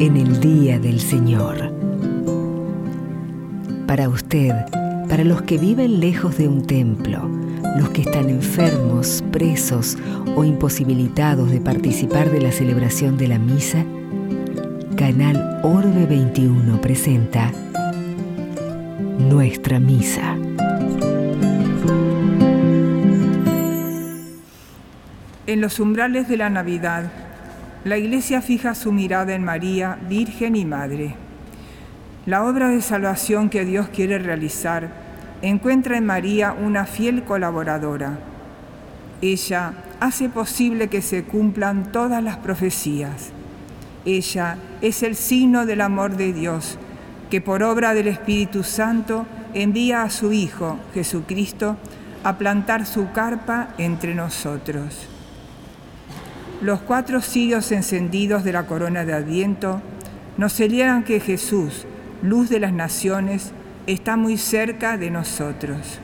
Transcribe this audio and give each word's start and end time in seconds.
en 0.00 0.16
el 0.16 0.40
día 0.40 0.78
del 0.78 1.00
Señor. 1.00 1.72
Para 3.86 4.08
usted, 4.08 4.52
para 5.08 5.24
los 5.24 5.42
que 5.42 5.58
viven 5.58 5.98
lejos 5.98 6.38
de 6.38 6.46
un 6.46 6.64
templo, 6.66 7.28
los 7.76 7.90
que 7.90 8.02
están 8.02 8.30
enfermos, 8.30 9.24
presos 9.32 9.98
o 10.36 10.44
imposibilitados 10.44 11.50
de 11.50 11.60
participar 11.60 12.30
de 12.30 12.40
la 12.40 12.52
celebración 12.52 13.16
de 13.16 13.26
la 13.26 13.40
misa, 13.40 13.84
Canal 14.96 15.60
Orbe 15.64 16.06
21 16.06 16.80
presenta 16.80 17.50
Nuestra 19.18 19.80
Misa. 19.80 20.36
En 25.46 25.60
los 25.60 25.80
umbrales 25.80 26.28
de 26.28 26.36
la 26.36 26.50
Navidad, 26.50 27.10
la 27.84 27.96
Iglesia 27.96 28.42
fija 28.42 28.74
su 28.74 28.92
mirada 28.92 29.34
en 29.34 29.44
María, 29.44 29.98
Virgen 30.08 30.56
y 30.56 30.64
Madre. 30.64 31.14
La 32.26 32.44
obra 32.44 32.68
de 32.68 32.82
salvación 32.82 33.48
que 33.48 33.64
Dios 33.64 33.88
quiere 33.88 34.18
realizar 34.18 34.90
encuentra 35.42 35.96
en 35.96 36.04
María 36.04 36.52
una 36.52 36.86
fiel 36.86 37.22
colaboradora. 37.22 38.18
Ella 39.22 39.72
hace 40.00 40.28
posible 40.28 40.88
que 40.88 41.02
se 41.02 41.24
cumplan 41.24 41.92
todas 41.92 42.22
las 42.22 42.36
profecías. 42.36 43.30
Ella 44.04 44.58
es 44.80 45.02
el 45.02 45.14
signo 45.14 45.64
del 45.64 45.80
amor 45.80 46.16
de 46.16 46.32
Dios, 46.32 46.78
que 47.30 47.40
por 47.40 47.62
obra 47.62 47.94
del 47.94 48.08
Espíritu 48.08 48.64
Santo 48.64 49.26
envía 49.54 50.02
a 50.02 50.10
su 50.10 50.32
Hijo, 50.32 50.78
Jesucristo, 50.94 51.76
a 52.24 52.38
plantar 52.38 52.86
su 52.86 53.12
carpa 53.12 53.68
entre 53.78 54.14
nosotros. 54.14 55.08
Los 56.60 56.80
cuatro 56.80 57.20
cirios 57.20 57.70
encendidos 57.70 58.42
de 58.42 58.52
la 58.52 58.66
corona 58.66 59.04
de 59.04 59.12
Adviento 59.12 59.80
nos 60.36 60.52
señalan 60.52 61.04
que 61.04 61.20
Jesús, 61.20 61.86
luz 62.20 62.48
de 62.48 62.58
las 62.58 62.72
naciones, 62.72 63.52
está 63.86 64.16
muy 64.16 64.36
cerca 64.36 64.98
de 64.98 65.12
nosotros. 65.12 66.00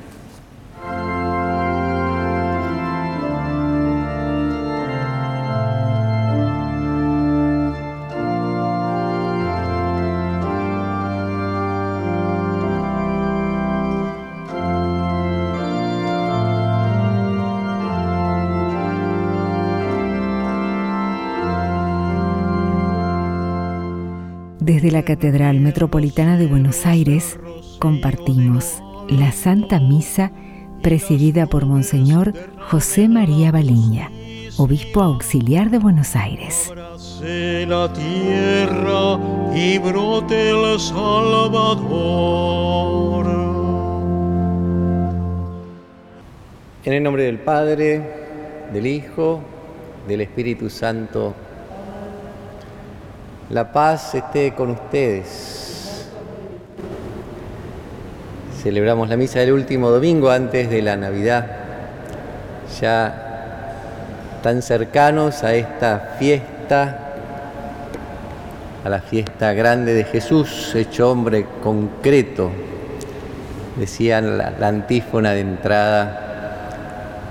Desde 24.84 24.98
la 24.98 25.02
Catedral 25.02 25.60
Metropolitana 25.60 26.36
de 26.36 26.46
Buenos 26.46 26.84
Aires 26.84 27.38
compartimos 27.78 28.82
la 29.08 29.32
Santa 29.32 29.80
Misa 29.80 30.30
presidida 30.82 31.46
por 31.46 31.64
Monseñor 31.64 32.34
José 32.68 33.08
María 33.08 33.50
Baliña, 33.50 34.10
obispo 34.58 35.00
auxiliar 35.00 35.70
de 35.70 35.78
Buenos 35.78 36.14
Aires. 36.16 36.70
la 37.66 37.90
tierra 37.94 39.18
y 39.54 39.78
brote 39.78 40.50
el 40.50 40.78
Salvador. 40.78 42.04
En 46.84 46.92
el 46.92 47.02
nombre 47.02 47.22
del 47.22 47.38
Padre, 47.38 48.02
del 48.70 48.86
Hijo, 48.86 49.40
del 50.06 50.20
Espíritu 50.20 50.68
Santo, 50.68 51.32
la 53.50 53.72
paz 53.72 54.14
esté 54.14 54.54
con 54.54 54.70
ustedes. 54.70 56.08
Celebramos 58.62 59.08
la 59.08 59.16
misa 59.16 59.40
del 59.40 59.52
último 59.52 59.90
domingo 59.90 60.30
antes 60.30 60.70
de 60.70 60.80
la 60.80 60.96
Navidad, 60.96 61.46
ya 62.80 64.38
tan 64.42 64.62
cercanos 64.62 65.44
a 65.44 65.54
esta 65.54 66.14
fiesta, 66.18 66.98
a 68.82 68.88
la 68.88 69.00
fiesta 69.00 69.52
grande 69.52 69.92
de 69.92 70.04
Jesús, 70.04 70.74
hecho 70.74 71.10
hombre 71.10 71.46
concreto. 71.62 72.50
Decían 73.76 74.38
la, 74.38 74.54
antífona 74.66 75.32
de 75.32 75.40
entrada, 75.40 76.20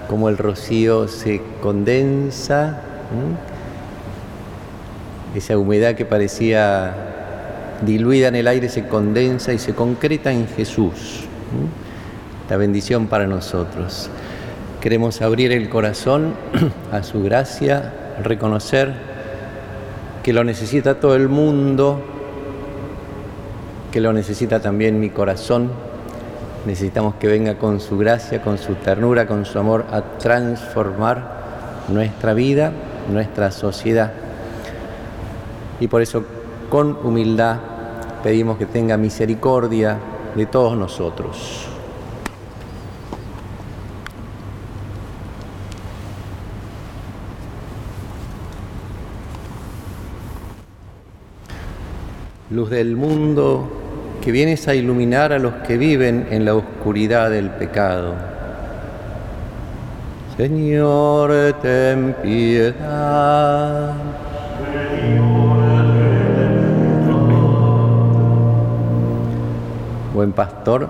como 0.10 0.30
el 0.30 0.38
rocío 0.38 1.08
se 1.08 1.42
condensa 1.62 2.82
esa 5.36 5.58
humedad 5.58 5.96
que 5.96 6.06
parecía 6.06 6.94
diluida 7.86 8.28
en 8.28 8.36
el 8.36 8.48
aire 8.48 8.70
se 8.70 8.88
condensa 8.88 9.54
y 9.54 9.60
se 9.60 9.74
concreta 9.74 10.32
en 10.32 10.48
Jesús. 10.48 11.22
La 12.50 12.58
bendición 12.58 13.08
para 13.08 13.26
nosotros. 13.26 14.10
Queremos 14.80 15.22
abrir 15.22 15.52
el 15.52 15.70
corazón 15.70 16.34
a 16.92 17.04
su 17.04 17.24
gracia, 17.24 17.94
reconocer 18.24 18.94
que 20.22 20.34
lo 20.34 20.44
necesita 20.44 21.00
todo 21.00 21.16
el 21.16 21.30
mundo, 21.30 22.02
que 23.92 24.02
lo 24.02 24.14
necesita 24.14 24.60
también 24.60 25.00
mi 25.00 25.10
corazón. 25.10 25.72
Necesitamos 26.66 27.16
que 27.16 27.28
venga 27.28 27.58
con 27.58 27.80
su 27.80 27.98
gracia, 27.98 28.42
con 28.42 28.58
su 28.58 28.76
ternura, 28.76 29.26
con 29.26 29.46
su 29.46 29.58
amor 29.58 29.86
a 29.92 30.02
transformar 30.20 31.44
nuestra 31.90 32.34
vida, 32.34 32.72
nuestra 33.12 33.52
sociedad 33.52 34.14
y 35.84 35.88
por 35.90 36.02
eso 36.02 36.24
con 36.70 36.98
humildad 37.04 37.58
pedimos 38.24 38.58
que 38.58 38.66
tenga 38.66 38.96
misericordia 38.96 39.98
de 40.34 40.46
todos 40.46 40.78
nosotros. 40.78 41.68
Luz 52.50 52.70
del 52.70 52.96
mundo, 52.96 53.68
que 54.22 54.32
vienes 54.32 54.70
a 54.70 54.76
iluminar 54.76 55.34
a 55.34 55.40
los 55.40 55.54
que 55.68 55.78
viven 55.78 56.28
en 56.32 56.46
la 56.46 56.56
oscuridad 56.56 57.30
del 57.30 57.50
pecado. 57.50 58.14
Señor, 60.38 61.58
ten 61.62 62.16
piedad. 62.24 63.94
Buen 70.14 70.32
pastor, 70.32 70.88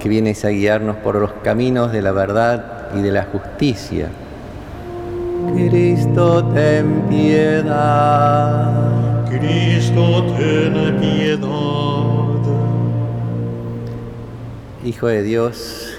que 0.00 0.08
vienes 0.08 0.44
a 0.44 0.48
guiarnos 0.48 0.96
por 0.96 1.16
los 1.16 1.32
caminos 1.44 1.92
de 1.92 2.00
la 2.02 2.12
verdad 2.12 2.88
y 2.94 3.02
de 3.02 3.12
la 3.12 3.24
justicia. 3.24 4.08
Cristo, 5.54 6.44
ten 6.46 7.02
piedad. 7.08 8.72
Cristo, 9.28 10.24
ten 10.36 10.96
piedad. 10.98 11.46
Hijo 14.84 15.08
de 15.08 15.22
Dios, 15.22 15.98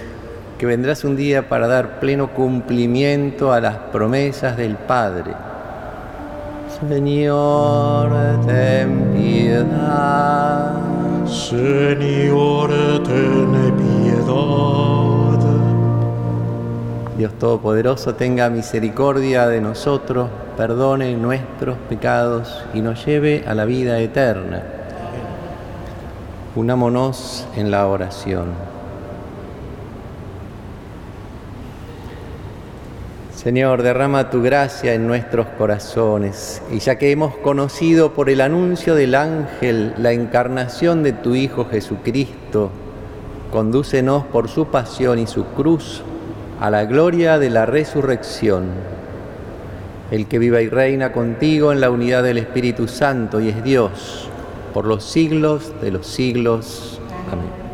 que 0.58 0.66
vendrás 0.66 1.04
un 1.04 1.16
día 1.16 1.50
para 1.50 1.68
dar 1.68 2.00
pleno 2.00 2.34
cumplimiento 2.34 3.54
a 3.54 3.60
las 3.60 3.76
promesas 3.92 4.58
del 4.58 4.76
Padre. 4.76 5.34
Señor, 6.90 8.10
ten 8.46 9.12
piedad. 9.14 10.87
Señor, 11.30 12.70
ten 13.04 13.74
piedad. 13.78 15.40
Dios 17.18 17.34
Todopoderoso 17.40 18.16
tenga 18.16 18.50
misericordia 18.50 19.48
de 19.48 19.60
nosotros, 19.60 20.30
perdone 20.56 21.18
nuestros 21.18 21.78
pecados 21.90 22.64
y 22.74 22.82
nos 22.82 23.06
lleve 23.06 23.44
a 23.48 23.54
la 23.56 23.66
vida 23.66 24.00
eterna. 24.00 24.64
Unámonos 26.56 27.46
en 27.56 27.72
la 27.72 27.88
oración. 27.88 28.77
Señor, 33.48 33.82
derrama 33.82 34.30
tu 34.30 34.42
gracia 34.42 34.94
en 34.94 35.08
nuestros 35.08 35.48
corazones 35.58 36.62
y 36.70 36.80
ya 36.80 36.98
que 36.98 37.12
hemos 37.12 37.38
conocido 37.38 38.14
por 38.14 38.30
el 38.30 38.42
anuncio 38.42 38.94
del 38.94 39.16
ángel 39.16 39.94
la 39.98 40.12
encarnación 40.12 41.02
de 41.02 41.14
tu 41.14 41.34
Hijo 41.34 41.66
Jesucristo, 41.72 42.72
condúcenos 43.50 44.26
por 44.26 44.50
su 44.50 44.68
pasión 44.68 45.18
y 45.18 45.28
su 45.28 45.46
cruz 45.46 46.04
a 46.60 46.70
la 46.70 46.84
gloria 46.84 47.40
de 47.40 47.50
la 47.50 47.66
resurrección. 47.66 48.66
El 50.12 50.28
que 50.28 50.40
viva 50.40 50.62
y 50.62 50.68
reina 50.68 51.14
contigo 51.14 51.72
en 51.72 51.80
la 51.80 51.90
unidad 51.90 52.24
del 52.24 52.40
Espíritu 52.40 52.90
Santo 52.90 53.40
y 53.40 53.48
es 53.48 53.64
Dios 53.64 54.28
por 54.74 54.84
los 54.84 55.06
siglos 55.06 55.72
de 55.82 55.92
los 55.92 56.06
siglos. 56.06 57.00
Amén. 57.32 57.67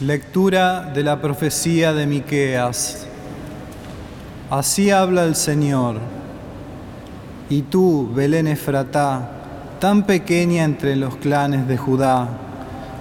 Lectura 0.00 0.92
de 0.94 1.02
la 1.02 1.20
profecía 1.20 1.92
de 1.92 2.06
Miqueas. 2.06 3.04
Así 4.48 4.92
habla 4.92 5.24
el 5.24 5.34
Señor. 5.34 5.96
Y 7.50 7.62
tú, 7.62 8.08
Belén 8.14 8.46
Efratá, 8.46 9.28
tan 9.80 10.04
pequeña 10.04 10.62
entre 10.62 10.94
los 10.94 11.16
clanes 11.16 11.66
de 11.66 11.76
Judá, 11.76 12.28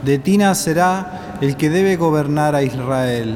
de 0.03 0.17
ti 0.17 0.39
nacerá 0.39 1.37
el 1.39 1.55
que 1.55 1.69
debe 1.69 1.97
gobernar 1.97 2.55
a 2.55 2.63
Israel. 2.63 3.35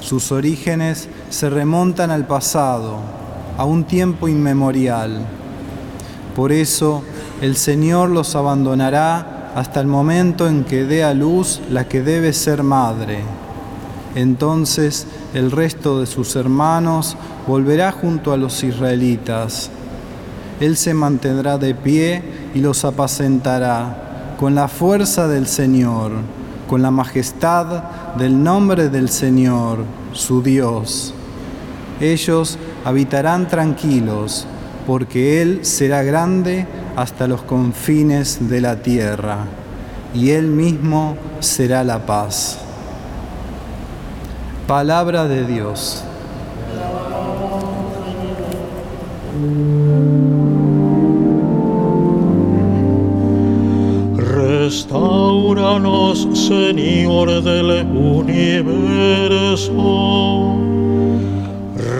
Sus 0.00 0.30
orígenes 0.30 1.08
se 1.30 1.50
remontan 1.50 2.12
al 2.12 2.28
pasado, 2.28 3.00
a 3.56 3.64
un 3.64 3.82
tiempo 3.82 4.28
inmemorial. 4.28 5.22
Por 6.36 6.52
eso 6.52 7.02
el 7.40 7.56
Señor 7.56 8.10
los 8.10 8.36
abandonará 8.36 9.37
hasta 9.54 9.80
el 9.80 9.86
momento 9.86 10.48
en 10.48 10.64
que 10.64 10.84
dé 10.84 11.04
a 11.04 11.14
luz 11.14 11.60
la 11.70 11.88
que 11.88 12.02
debe 12.02 12.32
ser 12.32 12.62
madre. 12.62 13.20
Entonces 14.14 15.06
el 15.34 15.50
resto 15.50 16.00
de 16.00 16.06
sus 16.06 16.36
hermanos 16.36 17.16
volverá 17.46 17.92
junto 17.92 18.32
a 18.32 18.36
los 18.36 18.62
israelitas. 18.64 19.70
Él 20.60 20.76
se 20.76 20.94
mantendrá 20.94 21.58
de 21.58 21.74
pie 21.74 22.22
y 22.54 22.60
los 22.60 22.84
apacentará 22.84 24.34
con 24.38 24.54
la 24.54 24.68
fuerza 24.68 25.28
del 25.28 25.46
Señor, 25.46 26.12
con 26.68 26.82
la 26.82 26.90
majestad 26.90 27.84
del 28.16 28.42
nombre 28.42 28.88
del 28.88 29.08
Señor, 29.08 29.84
su 30.12 30.42
Dios. 30.42 31.14
Ellos 32.00 32.58
habitarán 32.84 33.48
tranquilos, 33.48 34.46
porque 34.86 35.42
Él 35.42 35.60
será 35.62 36.02
grande 36.02 36.66
hasta 36.98 37.26
los 37.28 37.42
confines 37.42 38.48
de 38.50 38.60
la 38.60 38.82
tierra, 38.82 39.44
y 40.12 40.30
Él 40.30 40.48
mismo 40.48 41.16
será 41.38 41.84
la 41.84 42.04
paz. 42.04 42.58
Palabra 44.66 45.28
de 45.28 45.46
Dios. 45.46 46.02
Restauranos, 54.16 56.28
Señor 56.34 57.44
del 57.44 57.86
universo. 57.86 59.78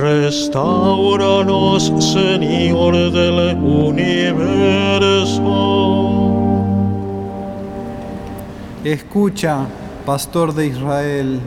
Restauranos, 0.09 1.93
Señor 1.99 3.13
del 3.13 3.59
universo. 3.59 5.43
Escucha, 8.85 9.67
pastor 10.07 10.55
de 10.55 10.69
Israel, 10.69 11.41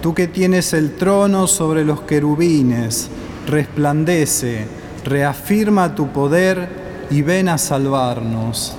tú 0.00 0.14
que 0.14 0.28
tienes 0.28 0.72
el 0.74 0.94
trono 0.94 1.48
sobre 1.48 1.84
los 1.84 2.02
querubines, 2.02 3.10
resplandece, 3.48 4.68
reafirma 5.04 5.96
tu 5.96 6.12
poder 6.12 6.68
y 7.10 7.22
ven 7.22 7.48
a 7.48 7.58
salvarnos. 7.58 8.76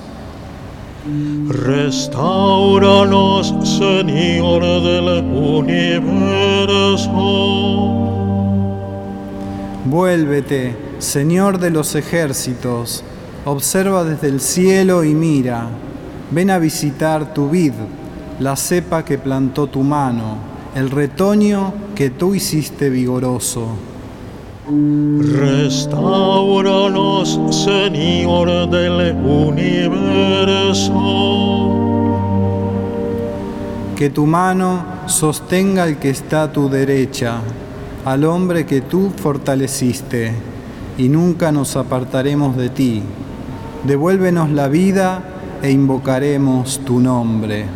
Restauranos, 1.48 3.54
Señor 3.64 4.62
del 4.62 5.26
universo. 5.26 6.36
Vuélvete, 9.86 10.76
Señor 10.98 11.58
de 11.60 11.70
los 11.70 11.94
ejércitos, 11.94 13.04
observa 13.44 14.02
desde 14.02 14.26
el 14.26 14.40
cielo 14.40 15.04
y 15.04 15.14
mira. 15.14 15.68
Ven 16.32 16.50
a 16.50 16.58
visitar 16.58 17.32
tu 17.32 17.48
vid, 17.48 17.70
la 18.40 18.56
cepa 18.56 19.04
que 19.04 19.16
plantó 19.16 19.68
tu 19.68 19.84
mano, 19.84 20.38
el 20.74 20.90
retoño 20.90 21.72
que 21.94 22.10
tú 22.10 22.34
hiciste 22.34 22.90
vigoroso. 22.90 23.68
Restauranos, 24.68 27.38
Señor 27.52 28.68
del 28.68 29.14
universo. 29.14 30.90
Que 33.94 34.10
tu 34.10 34.26
mano 34.26 34.84
sostenga 35.06 35.84
al 35.84 36.00
que 36.00 36.10
está 36.10 36.42
a 36.42 36.52
tu 36.52 36.68
derecha 36.68 37.40
al 38.06 38.24
hombre 38.24 38.64
que 38.66 38.80
tú 38.80 39.12
fortaleciste, 39.14 40.32
y 40.96 41.08
nunca 41.08 41.50
nos 41.50 41.74
apartaremos 41.74 42.56
de 42.56 42.68
ti. 42.70 43.02
Devuélvenos 43.82 44.50
la 44.50 44.68
vida 44.68 45.24
e 45.60 45.72
invocaremos 45.72 46.78
tu 46.84 47.00
nombre. 47.00 47.66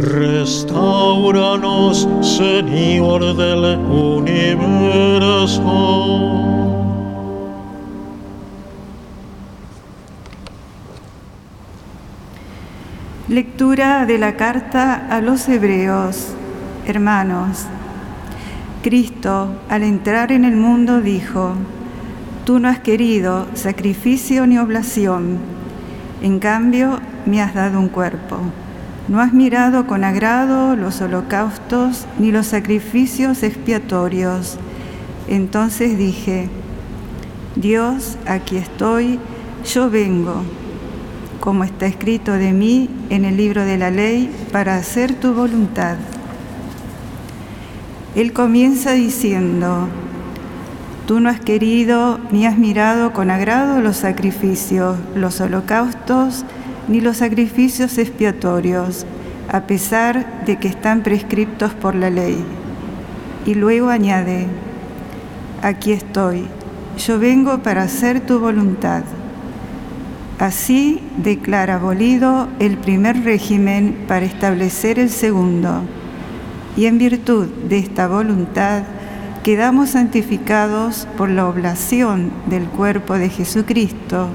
Restauranos, 0.00 2.08
Señor 2.22 3.36
del 3.36 3.78
universo. 3.78 5.60
Lectura 13.28 14.06
de 14.06 14.16
la 14.16 14.36
carta 14.36 15.06
a 15.10 15.20
los 15.20 15.46
hebreos. 15.50 16.28
Hermanos, 16.86 17.66
Cristo, 18.82 19.48
al 19.68 19.82
entrar 19.82 20.32
en 20.32 20.44
el 20.44 20.56
mundo, 20.56 21.00
dijo, 21.00 21.54
Tú 22.44 22.60
no 22.60 22.68
has 22.68 22.78
querido 22.78 23.46
sacrificio 23.54 24.46
ni 24.46 24.56
oblación, 24.56 25.38
en 26.22 26.38
cambio 26.38 26.98
me 27.26 27.42
has 27.42 27.54
dado 27.54 27.78
un 27.78 27.88
cuerpo. 27.88 28.38
No 29.08 29.20
has 29.20 29.32
mirado 29.32 29.86
con 29.86 30.04
agrado 30.04 30.76
los 30.76 31.00
holocaustos 31.00 32.06
ni 32.18 32.30
los 32.30 32.46
sacrificios 32.46 33.42
expiatorios. 33.42 34.58
Entonces 35.28 35.98
dije, 35.98 36.48
Dios, 37.56 38.16
aquí 38.26 38.56
estoy, 38.56 39.18
yo 39.64 39.90
vengo, 39.90 40.42
como 41.40 41.64
está 41.64 41.86
escrito 41.86 42.32
de 42.32 42.52
mí 42.52 42.88
en 43.10 43.24
el 43.24 43.36
libro 43.36 43.64
de 43.64 43.78
la 43.78 43.90
ley, 43.90 44.30
para 44.52 44.76
hacer 44.76 45.14
tu 45.14 45.34
voluntad. 45.34 45.96
Él 48.14 48.32
comienza 48.32 48.92
diciendo, 48.92 49.88
Tú 51.06 51.20
no 51.20 51.28
has 51.28 51.40
querido 51.40 52.18
ni 52.30 52.46
has 52.46 52.58
mirado 52.58 53.12
con 53.12 53.30
agrado 53.30 53.80
los 53.80 53.96
sacrificios, 53.98 54.96
los 55.14 55.40
holocaustos, 55.40 56.44
ni 56.86 57.00
los 57.00 57.18
sacrificios 57.18 57.98
expiatorios, 57.98 59.06
a 59.50 59.62
pesar 59.62 60.44
de 60.44 60.58
que 60.58 60.68
están 60.68 61.02
prescriptos 61.02 61.72
por 61.74 61.94
la 61.94 62.10
ley. 62.10 62.42
Y 63.46 63.54
luego 63.54 63.88
añade, 63.88 64.46
Aquí 65.62 65.92
estoy, 65.92 66.46
yo 66.98 67.18
vengo 67.18 67.58
para 67.62 67.82
hacer 67.82 68.20
tu 68.20 68.38
voluntad. 68.38 69.02
Así 70.38 71.00
declara 71.16 71.74
abolido 71.74 72.48
el 72.60 72.76
primer 72.76 73.24
régimen 73.24 74.04
para 74.06 74.24
establecer 74.24 74.98
el 74.98 75.10
segundo 75.10 75.82
y 76.78 76.86
en 76.86 76.96
virtud 76.96 77.48
de 77.68 77.78
esta 77.78 78.06
voluntad 78.06 78.84
quedamos 79.42 79.90
santificados 79.90 81.08
por 81.16 81.28
la 81.28 81.48
oblación 81.48 82.30
del 82.46 82.66
cuerpo 82.66 83.14
de 83.14 83.30
Jesucristo, 83.30 84.28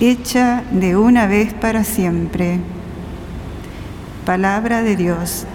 hecha 0.00 0.64
de 0.72 0.96
una 0.96 1.28
vez 1.28 1.54
para 1.54 1.84
siempre. 1.84 2.58
Palabra 4.24 4.82
de 4.82 4.96
Dios. 4.96 5.46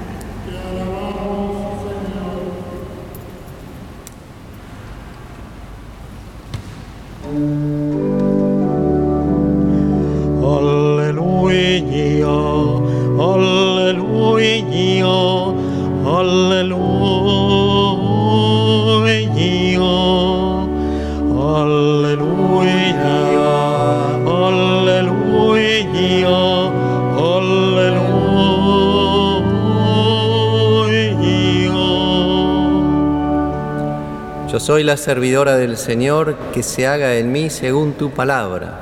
Soy 34.81 34.87
la 34.87 34.97
servidora 34.97 35.57
del 35.57 35.77
Señor, 35.77 36.35
que 36.53 36.63
se 36.63 36.87
haga 36.87 37.13
en 37.15 37.31
mí 37.31 37.51
según 37.51 37.93
tu 37.93 38.09
palabra. 38.09 38.79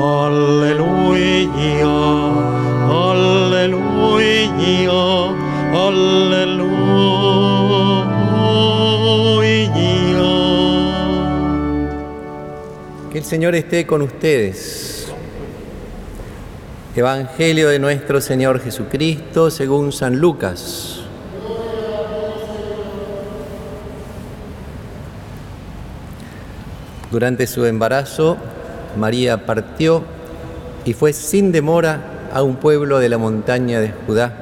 Aleluya, 0.00 1.56
aleluya, 2.88 4.52
aleluya. 5.74 6.76
Que 13.10 13.18
el 13.18 13.24
Señor 13.24 13.56
esté 13.56 13.84
con 13.88 14.02
ustedes. 14.02 15.08
Evangelio 16.94 17.70
de 17.70 17.80
nuestro 17.80 18.20
Señor 18.20 18.60
Jesucristo 18.60 19.50
según 19.50 19.90
San 19.90 20.20
Lucas. 20.20 20.75
Durante 27.16 27.46
su 27.46 27.64
embarazo, 27.64 28.36
María 28.98 29.46
partió 29.46 30.04
y 30.84 30.92
fue 30.92 31.14
sin 31.14 31.50
demora 31.50 32.28
a 32.30 32.42
un 32.42 32.56
pueblo 32.56 32.98
de 32.98 33.08
la 33.08 33.16
montaña 33.16 33.80
de 33.80 33.90
Judá. 33.90 34.34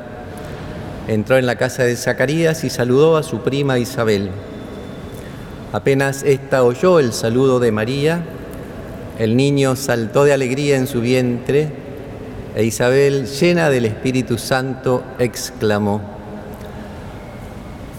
Entró 1.06 1.38
en 1.38 1.46
la 1.46 1.54
casa 1.54 1.84
de 1.84 1.94
Zacarías 1.94 2.64
y 2.64 2.70
saludó 2.70 3.16
a 3.16 3.22
su 3.22 3.42
prima 3.42 3.78
Isabel. 3.78 4.28
Apenas 5.72 6.24
ésta 6.24 6.64
oyó 6.64 6.98
el 6.98 7.12
saludo 7.12 7.60
de 7.60 7.70
María, 7.70 8.24
el 9.20 9.36
niño 9.36 9.76
saltó 9.76 10.24
de 10.24 10.32
alegría 10.32 10.76
en 10.76 10.88
su 10.88 11.00
vientre 11.00 11.68
e 12.56 12.64
Isabel, 12.64 13.26
llena 13.26 13.70
del 13.70 13.84
Espíritu 13.84 14.36
Santo, 14.36 15.04
exclamó, 15.20 16.00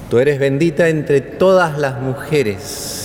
Tú 0.10 0.20
eres 0.20 0.38
bendita 0.38 0.90
entre 0.90 1.22
todas 1.22 1.78
las 1.78 2.02
mujeres, 2.02 3.05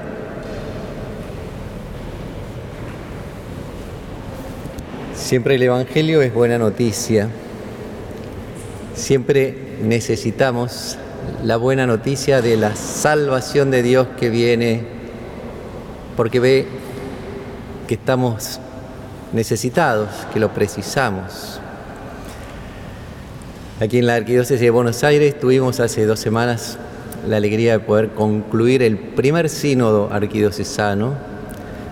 Siempre 5.31 5.55
el 5.55 5.63
Evangelio 5.63 6.21
es 6.21 6.33
buena 6.33 6.57
noticia. 6.57 7.29
Siempre 8.93 9.77
necesitamos 9.81 10.97
la 11.41 11.55
buena 11.55 11.87
noticia 11.87 12.41
de 12.41 12.57
la 12.57 12.75
salvación 12.75 13.71
de 13.71 13.81
Dios 13.81 14.07
que 14.19 14.29
viene 14.29 14.83
porque 16.17 16.41
ve 16.41 16.67
que 17.87 17.93
estamos 17.93 18.59
necesitados, 19.31 20.09
que 20.33 20.41
lo 20.41 20.53
precisamos. 20.53 21.61
Aquí 23.79 23.99
en 23.99 24.07
la 24.07 24.15
Arquidiócesis 24.15 24.59
de 24.59 24.69
Buenos 24.69 25.01
Aires 25.05 25.39
tuvimos 25.39 25.79
hace 25.79 26.05
dos 26.05 26.19
semanas 26.19 26.77
la 27.25 27.37
alegría 27.37 27.71
de 27.71 27.79
poder 27.79 28.09
concluir 28.09 28.83
el 28.83 28.97
primer 28.97 29.47
sínodo 29.47 30.11
arquidiocesano. 30.11 31.13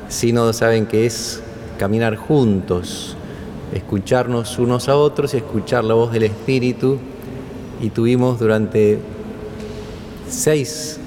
Sínodo 0.10 0.52
saben 0.52 0.88
que 0.88 1.06
es 1.06 1.42
caminar 1.78 2.18
juntos, 2.18 3.16
escucharnos 3.74 4.58
unos 4.60 4.90
a 4.90 4.96
otros, 4.96 5.34
escuchar 5.34 5.84
la 5.84 5.94
voz 5.94 6.12
del 6.12 6.24
Espíritu. 6.24 6.98
Y 7.82 7.90
tuvimos 7.90 8.40
durante 8.40 9.00
seis 10.28 11.00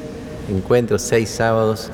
encuentros, 0.51 1.03
seis 1.03 1.29
sábados, 1.29 1.91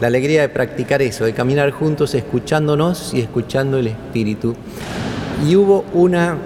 la 0.00 0.08
alegría 0.08 0.42
de 0.42 0.48
practicar 0.48 1.02
eso, 1.02 1.24
de 1.24 1.32
caminar 1.32 1.70
juntos, 1.70 2.14
escuchándonos 2.14 3.14
y 3.14 3.20
escuchando 3.20 3.78
el 3.78 3.88
Espíritu. 3.88 4.54
Y 5.46 5.56
hubo 5.56 5.84
una 5.94 6.38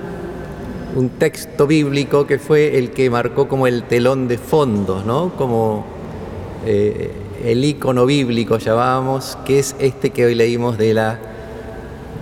un 0.97 1.11
texto 1.11 1.67
bíblico 1.67 2.27
que 2.27 2.39
fue 2.39 2.79
el 2.79 2.91
que 2.91 3.11
marcó 3.11 3.47
como 3.47 3.67
el 3.67 3.83
telón 3.85 4.27
de 4.27 4.39
fondo, 4.39 5.03
¿no? 5.05 5.33
como 5.37 5.85
eh, 6.67 7.13
el 7.45 7.65
icono 7.65 8.07
bíblico 8.07 8.59
llamábamos, 8.59 9.39
que 9.45 9.59
es 9.59 9.77
este 9.79 10.11
que 10.11 10.27
hoy 10.27 10.35
leímos 10.35 10.79
de 10.79 10.95
la 10.95 11.19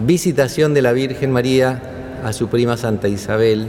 visitación 0.04 0.74
de 0.74 0.82
la 0.82 0.92
Virgen 0.92 1.30
María 1.30 1.80
a 2.24 2.32
su 2.32 2.48
prima 2.48 2.76
Santa 2.76 3.08
Isabel 3.08 3.68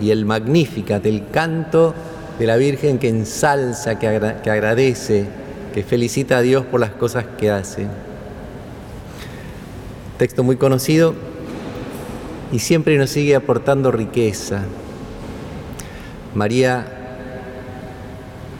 y 0.00 0.10
el 0.10 0.24
Magnificat, 0.24 1.04
el 1.06 1.28
canto 1.30 1.94
de 2.38 2.46
la 2.46 2.56
Virgen 2.56 2.98
que 2.98 3.08
ensalza, 3.08 3.98
que, 3.98 4.34
que 4.42 4.50
agradece, 4.50 5.26
que 5.74 5.82
felicita 5.82 6.38
a 6.38 6.42
Dios 6.42 6.64
por 6.64 6.80
las 6.80 6.90
cosas 6.90 7.24
que 7.38 7.50
hace. 7.50 7.86
Texto 10.18 10.42
muy 10.42 10.56
conocido, 10.56 11.14
y 12.52 12.58
siempre 12.58 12.98
nos 12.98 13.10
sigue 13.10 13.34
aportando 13.34 13.90
riqueza. 13.90 14.60
María 16.34 16.86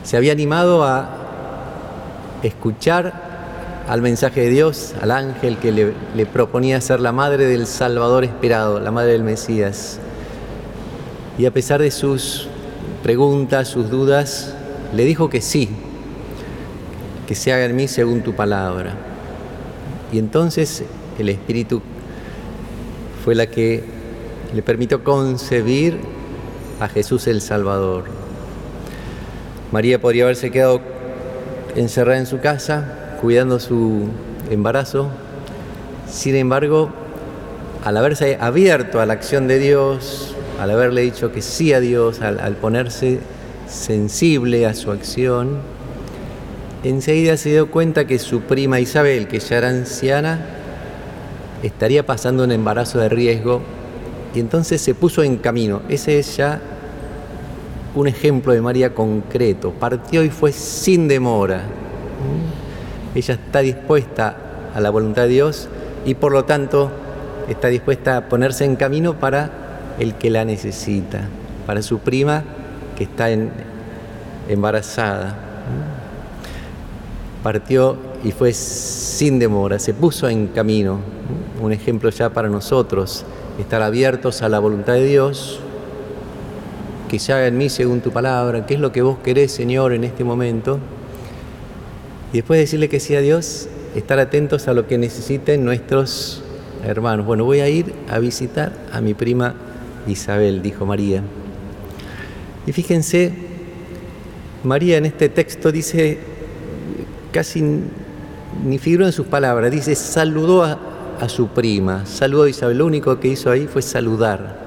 se 0.03 0.17
había 0.17 0.31
animado 0.31 0.83
a 0.83 1.09
escuchar 2.41 3.32
al 3.87 4.01
mensaje 4.01 4.41
de 4.41 4.49
Dios, 4.49 4.93
al 5.01 5.11
ángel 5.11 5.57
que 5.57 5.71
le, 5.71 6.25
proponía 6.25 6.79
ser 6.79 6.99
la 6.99 7.11
madre 7.11 7.45
del 7.45 7.67
Salvador 7.67 8.23
esperado, 8.23 8.79
la 8.79 8.91
madre 8.91 9.11
del 9.11 9.23
Mesías. 9.23 9.99
Y 11.37 11.45
a 11.45 11.51
pesar 11.51 11.81
de 11.81 11.91
sus 11.91 12.47
preguntas, 13.01 13.67
sus 13.67 13.89
dudas, 13.89 14.55
le 14.93 15.03
dijo 15.03 15.29
que 15.29 15.41
sí, 15.41 15.69
que 17.27 17.35
se 17.35 17.51
haga 17.51 17.65
en 17.65 17.75
mí 17.75 17.87
según 17.87 18.21
tu 18.21 18.33
palabra. 18.33 18.95
Y 20.11 20.19
entonces 20.19 20.83
el 21.19 21.29
Espíritu 21.29 21.81
fue 23.25 23.35
la 23.35 23.47
que 23.47 23.83
le 24.53 24.61
permitió 24.61 25.03
concebir 25.03 25.99
a 26.79 26.87
Jesús 26.87 27.27
el 27.27 27.41
Salvador. 27.41 28.05
María 29.71 29.99
podría 29.99 30.25
haberse 30.25 30.51
quedado 30.51 30.81
encerrada 31.75 32.19
en 32.19 32.27
su 32.27 32.39
casa, 32.39 33.02
cuidando 33.23 33.57
su 33.57 34.09
embarazo. 34.51 35.07
Sin 36.11 36.35
embargo, 36.35 36.89
al 37.85 37.95
haberse 37.95 38.37
abierto 38.37 38.99
a 38.99 39.05
la 39.05 39.13
acción 39.13 39.47
de 39.47 39.59
Dios, 39.59 40.35
al 40.59 40.69
haberle 40.69 41.03
dicho 41.03 41.31
que 41.31 41.41
sí 41.41 41.71
a 41.71 41.79
Dios, 41.79 42.19
al, 42.21 42.57
ponerse 42.57 43.19
sensible 43.65 44.65
a 44.65 44.73
su 44.73 44.91
acción, 44.91 45.59
enseguida 46.83 47.37
se 47.37 47.51
dio 47.51 47.71
cuenta 47.71 48.05
que 48.05 48.19
su 48.19 48.41
prima 48.41 48.81
Isabel, 48.81 49.29
que 49.29 49.39
ya 49.39 49.57
era 49.57 49.69
anciana, 49.69 50.45
estaría 51.63 52.05
pasando 52.05 52.43
un 52.43 52.51
embarazo 52.51 52.99
de 52.99 53.07
riesgo 53.07 53.61
y 54.35 54.41
entonces 54.41 54.81
se 54.81 54.95
puso 54.95 55.23
en 55.23 55.37
camino. 55.37 55.81
Ese 55.87 56.19
es 56.19 56.35
ya 56.35 56.59
un 57.95 58.05
ejemplo 58.05 58.51
de 58.51 58.59
María 58.59 58.93
concreto. 58.93 59.71
Partió 59.71 60.25
y 60.25 60.29
fue 60.29 60.51
sin 60.51 61.07
demora. 61.07 61.82
Ella 63.15 63.35
está 63.35 63.59
dispuesta 63.59 64.35
a 64.73 64.81
la 64.81 64.89
voluntad 64.89 65.23
de 65.23 65.29
Dios 65.29 65.69
y 66.05 66.15
por 66.15 66.31
lo 66.31 66.45
tanto 66.45 66.91
está 67.47 67.67
dispuesta 67.67 68.17
a 68.17 68.29
ponerse 68.29 68.65
en 68.65 68.75
camino 68.75 69.19
para 69.19 69.49
el 69.99 70.15
que 70.15 70.29
la 70.29 70.45
necesita, 70.45 71.27
para 71.67 71.81
su 71.81 71.99
prima 71.99 72.43
que 72.97 73.03
está 73.03 73.29
embarazada. 74.49 75.37
Partió 77.43 77.97
y 78.23 78.31
fue 78.31 78.53
sin 78.53 79.37
demora, 79.37 79.77
se 79.79 79.93
puso 79.93 80.29
en 80.29 80.47
camino 80.47 80.99
un 81.61 81.71
ejemplo 81.71 82.09
ya 82.09 82.29
para 82.29 82.49
nosotros, 82.49 83.25
estar 83.59 83.81
abiertos 83.81 84.41
a 84.41 84.49
la 84.49 84.59
voluntad 84.59 84.93
de 84.93 85.05
Dios, 85.05 85.59
que 87.09 87.19
se 87.19 87.31
haga 87.31 87.47
en 87.47 87.57
mí 87.57 87.69
según 87.69 88.01
tu 88.01 88.11
palabra, 88.11 88.65
qué 88.65 88.73
es 88.73 88.79
lo 88.79 88.91
que 88.91 89.01
vos 89.01 89.17
querés, 89.23 89.51
Señor, 89.51 89.93
en 89.93 90.03
este 90.03 90.23
momento. 90.23 90.79
Y 92.33 92.37
después 92.37 92.59
decirle 92.59 92.89
que 92.89 92.99
sí 92.99 93.15
a 93.15 93.21
Dios, 93.21 93.69
estar 93.95 94.17
atentos 94.17 94.67
a 94.67 94.73
lo 94.73 94.87
que 94.87 94.97
necesiten 94.97 95.63
nuestros 95.63 96.41
hermanos. 96.83 97.27
Bueno, 97.27 97.45
voy 97.45 97.59
a 97.59 97.69
ir 97.69 97.93
a 98.09 98.17
visitar 98.17 98.73
a 98.91 99.01
mi 99.01 99.13
prima 99.13 99.53
Isabel, 100.07 100.63
dijo 100.63 100.83
María. 100.87 101.21
Y 102.65 102.71
fíjense, 102.71 103.31
María 104.63 104.97
en 104.97 105.05
este 105.05 105.29
texto 105.29 105.71
dice, 105.71 106.17
casi 107.31 107.63
ni 108.65 108.79
figuró 108.79 109.05
en 109.05 109.11
sus 109.11 109.27
palabras, 109.27 109.69
dice, 109.69 109.93
saludó 109.93 110.63
a, 110.63 110.79
a 111.19 111.29
su 111.29 111.49
prima, 111.49 112.07
saludó 112.07 112.43
a 112.43 112.49
Isabel, 112.49 112.79
lo 112.79 112.87
único 112.87 113.19
que 113.19 113.27
hizo 113.27 113.51
ahí 113.51 113.67
fue 113.67 113.83
saludar. 113.83 114.57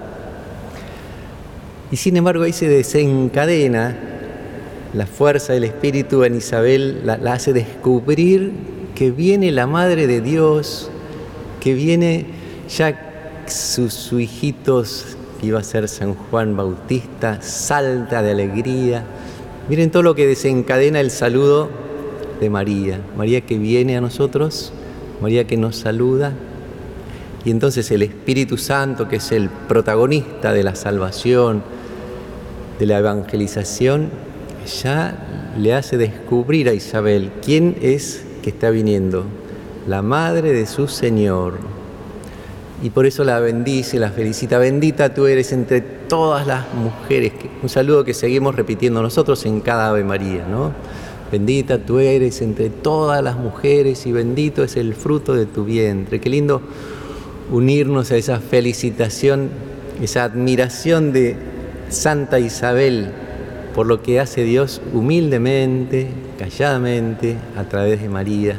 Y 1.90 1.96
sin 1.96 2.16
embargo 2.16 2.44
ahí 2.44 2.52
se 2.52 2.68
desencadena 2.68 4.15
la 4.97 5.07
fuerza 5.07 5.53
del 5.53 5.65
Espíritu 5.65 6.25
en 6.25 6.35
Isabel, 6.35 7.03
la, 7.05 7.15
hace 7.33 7.53
descubrir 7.53 8.53
que 8.95 9.11
viene 9.11 9.53
la 9.53 9.67
Madre 9.67 10.07
de 10.07 10.21
Dios, 10.21 10.91
que 11.61 11.75
viene 11.75 12.26
ya 12.69 13.45
sus 13.47 13.93
su 13.93 14.19
hijitos, 14.19 15.17
que 15.41 15.47
iba 15.47 15.61
a 15.61 15.62
ser 15.62 15.87
San 15.88 16.15
Juan 16.15 16.57
Bautista, 16.57 17.43
salta 17.43 18.23
de 18.23 18.31
alegría. 18.33 19.05
Miren 19.69 19.91
todo 19.91 20.03
lo 20.03 20.15
que 20.15 20.26
desencadena 20.26 20.99
el 20.99 21.11
saludo 21.11 21.69
de 22.41 22.49
María, 22.49 22.99
María 23.17 23.43
que 23.43 23.59
viene 23.59 23.97
a 23.97 24.00
nosotros 24.00 24.73
María 25.21 25.47
que 25.47 25.57
nos 25.57 25.76
saluda. 25.76 26.33
Y 27.45 27.50
entonces 27.50 27.91
el 27.91 28.03
Espíritu 28.03 28.57
Santo, 28.57 29.09
que 29.09 29.17
es 29.17 29.33
el 29.33 29.49
protagonista 29.49 30.53
de 30.53 30.65
la 30.65 30.75
salvación, 30.75 31.62
de 32.79 32.87
la 32.87 32.99
evangelización, 32.99 34.11
ya 34.66 35.54
le 35.58 35.75
hace 35.75 35.96
descubrir 35.96 36.68
a 36.68 36.75
Isabel 36.75 37.30
quién 37.44 37.76
es 37.80 38.25
que 38.42 38.50
está 38.50 38.70
viniendo, 38.70 39.25
la 39.87 40.02
madre 40.02 40.52
de 40.52 40.66
su 40.66 40.88
Señor. 40.88 41.54
Y 42.82 42.90
por 42.90 43.06
eso 43.06 43.25
la 43.25 43.40
bendice, 43.40 43.99
la 43.99 44.11
felicita. 44.11 44.58
Bendita 44.58 45.14
tú 45.14 45.26
eres 45.26 45.52
entre 45.52 45.80
todas 45.80 46.46
las 46.46 46.66
mujeres. 46.75 47.32
Un 47.62 47.68
saludo 47.68 48.04
que 48.04 48.12
seguimos 48.12 48.54
repitiendo 48.54 49.00
nosotros 49.00 49.46
en 49.46 49.61
cada 49.61 49.88
Ave 49.88 50.04
María, 50.04 50.46
¿no? 50.46 50.73
Bendita 51.32 51.78
tú 51.78 51.99
eres 51.99 52.42
entre 52.42 52.68
todas 52.68 53.23
las 53.25 53.37
mujeres 53.37 54.06
y 54.06 54.12
bendito 54.12 54.62
es 54.62 54.76
el 54.76 54.94
fruto 54.94 55.35
de 55.35 55.46
tu 55.46 55.64
vientre. 55.64 56.20
Qué 56.20 56.28
lindo 56.28 56.61
unirnos 57.50 58.12
a 58.12 58.16
esa 58.16 58.40
felicitación, 58.40 59.49
esa 60.02 60.25
admiración 60.25 61.12
de 61.12 61.37
Santa 61.88 62.38
Isabel 62.38 63.12
por 63.76 63.87
lo 63.87 64.02
que 64.02 64.21
hace 64.21 64.42
Dios 64.42 64.80
humildemente, 64.95 66.09
calladamente, 66.38 67.37
a 67.59 67.64
través 67.64 68.00
de 68.00 68.09
María. 68.09 68.56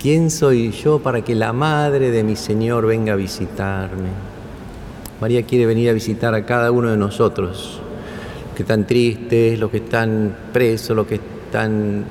¿Quién 0.00 0.28
soy 0.28 0.72
yo 0.72 0.98
para 0.98 1.22
que 1.22 1.36
la 1.36 1.52
madre 1.52 2.10
de 2.10 2.24
mi 2.24 2.34
Señor 2.34 2.84
venga 2.84 3.12
a 3.12 3.16
visitarme? 3.16 4.08
María 5.20 5.44
quiere 5.44 5.66
venir 5.66 5.88
a 5.88 5.92
visitar 5.92 6.34
a 6.34 6.44
cada 6.44 6.72
uno 6.72 6.90
de 6.90 6.96
nosotros, 6.96 7.80
los 8.46 8.56
que 8.56 8.64
están 8.64 8.88
tristes, 8.88 9.60
los 9.60 9.70
que 9.70 9.76
están 9.76 10.36
presos, 10.52 10.96
los 10.96 11.06
que 11.06 11.20
están 11.46 12.04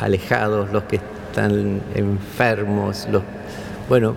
alejados, 0.00 0.72
los 0.72 0.82
que 0.82 0.96
están 0.96 1.80
enfermos. 1.94 3.06
Bueno, 3.88 4.16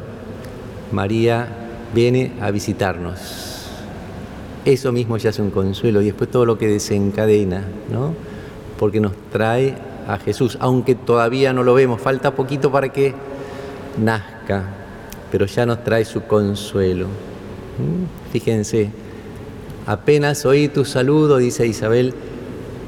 María 0.91 1.47
viene 1.93 2.31
a 2.41 2.49
visitarnos 2.49 3.46
eso 4.73 4.91
mismo 4.91 5.15
ya 5.15 5.29
es 5.29 5.39
un 5.39 5.49
consuelo 5.49 6.01
y 6.01 6.05
después 6.05 6.29
todo 6.29 6.45
lo 6.45 6.57
que 6.57 6.67
desencadena, 6.67 7.63
¿no? 7.89 8.13
Porque 8.77 8.99
nos 8.99 9.13
trae 9.31 9.75
a 10.07 10.17
Jesús, 10.17 10.57
aunque 10.59 10.93
todavía 10.93 11.53
no 11.53 11.63
lo 11.63 11.73
vemos, 11.73 12.01
falta 12.01 12.35
poquito 12.35 12.69
para 12.69 12.89
que 12.89 13.13
nazca, 13.97 14.65
pero 15.31 15.45
ya 15.45 15.65
nos 15.65 15.85
trae 15.85 16.03
su 16.03 16.23
consuelo. 16.23 17.05
¿Mm? 17.05 18.31
Fíjense, 18.33 18.89
apenas 19.85 20.45
oí 20.45 20.67
tu 20.67 20.83
saludo, 20.83 21.37
dice 21.37 21.65
Isabel, 21.65 22.13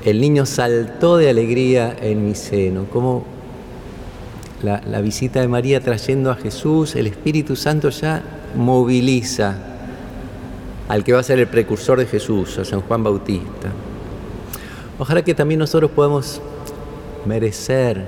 el 0.04 0.20
niño 0.20 0.46
saltó 0.46 1.16
de 1.16 1.30
alegría 1.30 1.96
en 2.02 2.26
mi 2.26 2.36
seno. 2.36 2.88
Como 2.92 3.24
la, 4.64 4.82
la 4.86 5.00
visita 5.00 5.40
de 5.40 5.48
María 5.48 5.80
trayendo 5.80 6.30
a 6.30 6.36
Jesús, 6.36 6.96
el 6.96 7.08
Espíritu 7.08 7.56
Santo 7.56 7.90
ya 7.90 8.22
moviliza 8.56 9.70
al 10.90 11.04
que 11.04 11.14
va 11.14 11.20
a 11.20 11.24
ser 11.24 11.40
el 11.40 11.48
precursor 11.48 12.00
de 12.00 12.08
Jesús, 12.08 12.58
a 12.58 12.66
San 12.66 12.82
Juan 12.82 13.04
Bautista. 13.04 13.72
Ojalá 14.98 15.24
que 15.24 15.36
también 15.36 15.60
nosotros 15.60 15.92
podamos 15.92 16.42
merecer 17.26 18.04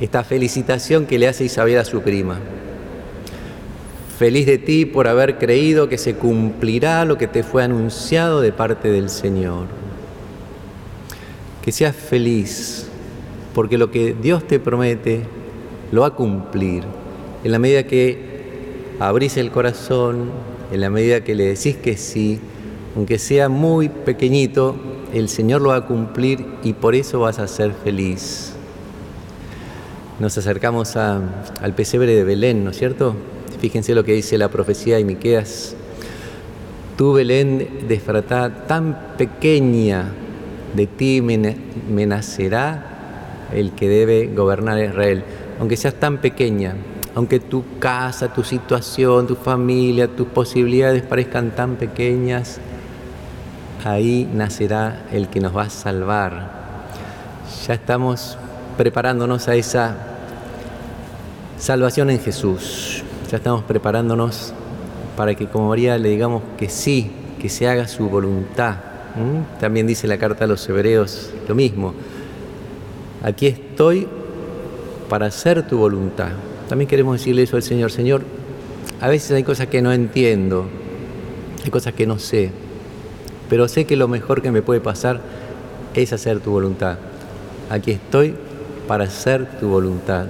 esta 0.00 0.24
felicitación 0.24 1.06
que 1.06 1.18
le 1.18 1.28
hace 1.28 1.44
Isabel 1.44 1.78
a 1.78 1.84
su 1.84 2.02
prima. 2.02 2.38
Feliz 4.18 4.46
de 4.46 4.58
ti 4.58 4.84
por 4.84 5.06
haber 5.06 5.38
creído 5.38 5.88
que 5.88 5.96
se 5.96 6.16
cumplirá 6.16 7.04
lo 7.04 7.16
que 7.16 7.28
te 7.28 7.42
fue 7.42 7.62
anunciado 7.62 8.40
de 8.40 8.52
parte 8.52 8.90
del 8.90 9.08
Señor. 9.08 9.66
Que 11.62 11.72
seas 11.72 11.94
feliz 11.94 12.88
porque 13.54 13.78
lo 13.78 13.90
que 13.90 14.14
Dios 14.20 14.46
te 14.46 14.58
promete 14.58 15.22
lo 15.92 16.02
va 16.02 16.08
a 16.08 16.14
cumplir 16.14 16.82
en 17.44 17.52
la 17.52 17.58
medida 17.58 17.84
que 17.84 18.18
abrís 18.98 19.36
el 19.36 19.50
corazón, 19.50 20.30
en 20.72 20.80
la 20.80 20.90
medida 20.90 21.22
que 21.22 21.34
le 21.34 21.44
decís 21.44 21.76
que 21.76 21.96
sí, 21.96 22.40
aunque 22.96 23.18
sea 23.18 23.48
muy 23.48 23.88
pequeñito, 23.88 24.76
el 25.12 25.28
Señor 25.28 25.60
lo 25.62 25.70
va 25.70 25.76
a 25.76 25.86
cumplir 25.86 26.44
y 26.62 26.72
por 26.72 26.94
eso 26.94 27.20
vas 27.20 27.38
a 27.38 27.48
ser 27.48 27.72
feliz. 27.72 28.52
Nos 30.18 30.36
acercamos 30.36 30.96
al 30.96 31.74
pesebre 31.76 32.14
de 32.14 32.24
Belén, 32.24 32.64
¿no 32.64 32.70
es 32.70 32.78
cierto? 32.78 33.14
Fíjense 33.60 33.94
lo 33.94 34.04
que 34.04 34.12
dice 34.12 34.38
la 34.38 34.48
profecía 34.48 34.96
de 34.96 35.04
Miqueas. 35.04 35.74
Tú, 36.96 37.12
Belén 37.14 37.86
de 37.88 37.98
tan 38.66 39.16
pequeña, 39.16 40.12
de 40.74 40.86
ti 40.86 41.22
me 41.22 42.06
nacerá 42.06 43.48
el 43.54 43.72
que 43.72 43.88
debe 43.88 44.26
gobernar 44.34 44.82
Israel. 44.82 45.24
Aunque 45.58 45.76
seas 45.76 45.94
tan 45.94 46.18
pequeña, 46.18 46.76
aunque 47.14 47.40
tu 47.40 47.64
casa, 47.78 48.32
tu 48.32 48.44
situación, 48.44 49.26
tu 49.26 49.34
familia, 49.34 50.08
tus 50.08 50.28
posibilidades 50.28 51.02
parezcan 51.02 51.50
tan 51.50 51.76
pequeñas, 51.76 52.60
ahí 53.84 54.28
nacerá 54.32 55.06
el 55.12 55.28
que 55.28 55.40
nos 55.40 55.56
va 55.56 55.62
a 55.62 55.70
salvar. 55.70 56.50
Ya 57.66 57.74
estamos 57.74 58.38
preparándonos 58.76 59.48
a 59.48 59.54
esa 59.54 59.96
salvación 61.58 62.10
en 62.10 62.20
Jesús. 62.20 63.02
Ya 63.30 63.36
estamos 63.38 63.64
preparándonos 63.64 64.52
para 65.16 65.34
que 65.34 65.46
como 65.46 65.68
María 65.68 65.98
le 65.98 66.08
digamos 66.08 66.42
que 66.56 66.68
sí, 66.68 67.10
que 67.40 67.48
se 67.48 67.68
haga 67.68 67.88
su 67.88 68.08
voluntad. 68.08 68.76
También 69.58 69.86
dice 69.86 70.06
la 70.06 70.18
carta 70.18 70.44
a 70.44 70.46
los 70.46 70.68
hebreos 70.68 71.32
lo 71.48 71.54
mismo. 71.54 71.92
Aquí 73.22 73.48
estoy 73.48 74.06
para 75.08 75.26
hacer 75.26 75.66
tu 75.66 75.78
voluntad. 75.78 76.30
También 76.70 76.88
queremos 76.88 77.18
decirle 77.18 77.42
eso 77.42 77.56
al 77.56 77.64
Señor. 77.64 77.90
Señor, 77.90 78.22
a 79.00 79.08
veces 79.08 79.32
hay 79.32 79.42
cosas 79.42 79.66
que 79.66 79.82
no 79.82 79.92
entiendo, 79.92 80.66
hay 81.64 81.70
cosas 81.70 81.94
que 81.94 82.06
no 82.06 82.20
sé, 82.20 82.52
pero 83.48 83.66
sé 83.66 83.86
que 83.86 83.96
lo 83.96 84.06
mejor 84.06 84.40
que 84.40 84.52
me 84.52 84.62
puede 84.62 84.80
pasar 84.80 85.20
es 85.94 86.12
hacer 86.12 86.38
tu 86.38 86.52
voluntad. 86.52 86.96
Aquí 87.70 87.90
estoy 87.90 88.36
para 88.86 89.02
hacer 89.02 89.58
tu 89.58 89.66
voluntad. 89.68 90.26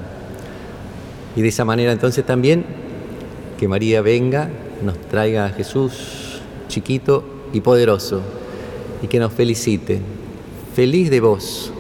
Y 1.37 1.43
de 1.43 1.49
esa 1.49 1.67
manera 1.67 1.93
entonces 1.93 2.25
también 2.25 2.65
que 3.59 3.69
María 3.69 4.01
venga, 4.01 4.49
nos 4.83 4.99
traiga 4.99 5.45
a 5.45 5.51
Jesús 5.51 6.41
chiquito 6.69 7.23
y 7.53 7.61
poderoso 7.61 8.23
y 9.03 9.09
que 9.09 9.19
nos 9.19 9.35
felicite. 9.35 10.01
Feliz 10.75 11.11
de 11.11 11.21
vos, 11.21 11.71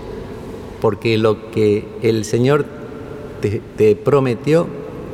porque 0.83 1.16
lo 1.16 1.51
que 1.51 1.87
el 2.03 2.27
Señor 2.27 2.80
te, 3.40 3.96
prometió 3.96 4.66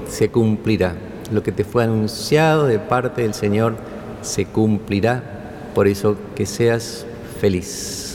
se 0.08 0.30
cumplirá. 0.30 0.94
Lo 1.32 1.42
que 1.42 1.52
te 1.52 1.64
fue 1.64 1.84
anunciado 1.84 2.66
de 2.66 2.78
parte 2.78 3.22
del 3.22 3.34
Señor 3.34 3.74
se 4.22 4.46
cumplirá. 4.46 5.22
Por 5.74 5.88
eso 5.88 6.16
que 6.34 6.46
seas 6.46 7.06
feliz. 7.40 8.12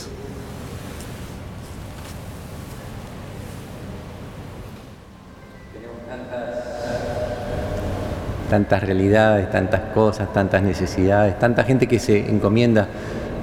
tantas 8.50 8.84
realidades, 8.84 9.50
tantas 9.50 9.80
cosas, 9.94 10.34
tantas 10.34 10.62
necesidades, 10.62 11.40
tanta 11.40 11.64
gente 11.64 11.88
que 11.88 12.00
se 12.00 12.20
encomienda, 12.30 12.90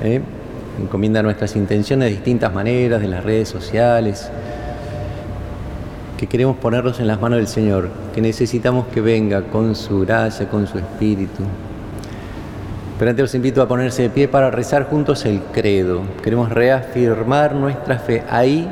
¿eh? 0.02 0.20
encomienda 0.78 1.22
nuestras 1.22 1.56
intenciones 1.56 2.10
de 2.10 2.14
distintas 2.14 2.52
maneras, 2.52 3.00
de 3.00 3.08
las 3.08 3.24
redes 3.24 3.48
sociales, 3.48 4.30
que 6.18 6.26
queremos 6.26 6.56
ponerlos 6.56 6.98
en 6.98 7.06
las 7.06 7.20
manos 7.20 7.38
del 7.38 7.46
Señor, 7.46 7.88
que 8.12 8.20
necesitamos 8.20 8.88
que 8.88 9.00
venga 9.00 9.42
con 9.42 9.76
su 9.76 10.00
gracia, 10.00 10.48
con 10.48 10.66
su 10.66 10.76
espíritu. 10.76 11.44
Pero 12.98 13.10
antes 13.12 13.22
los 13.22 13.34
invito 13.36 13.62
a 13.62 13.68
ponerse 13.68 14.02
de 14.02 14.10
pie 14.10 14.26
para 14.26 14.50
rezar 14.50 14.88
juntos 14.90 15.24
el 15.24 15.40
credo. 15.52 16.02
Queremos 16.22 16.50
reafirmar 16.50 17.54
nuestra 17.54 18.00
fe. 18.00 18.24
Ahí 18.28 18.68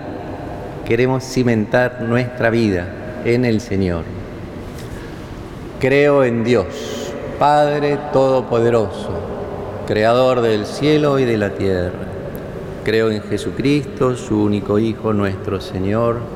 queremos 0.85 1.23
cimentar 1.23 2.03
nuestra 2.03 2.51
vida 2.51 2.89
en 3.25 3.45
el 3.45 3.61
Señor. 3.61 4.03
Creo 5.79 6.25
en 6.25 6.43
Dios, 6.43 7.13
Padre 7.39 7.97
Todopoderoso, 8.13 9.11
Creador 9.87 10.41
del 10.41 10.67
cielo 10.67 11.21
y 11.21 11.25
de 11.25 11.37
la 11.37 11.51
tierra. 11.51 12.09
Creo 12.83 13.13
en 13.13 13.23
Jesucristo, 13.23 14.17
su 14.17 14.43
único 14.43 14.81
Hijo, 14.81 15.13
nuestro 15.13 15.61
Señor 15.61 16.36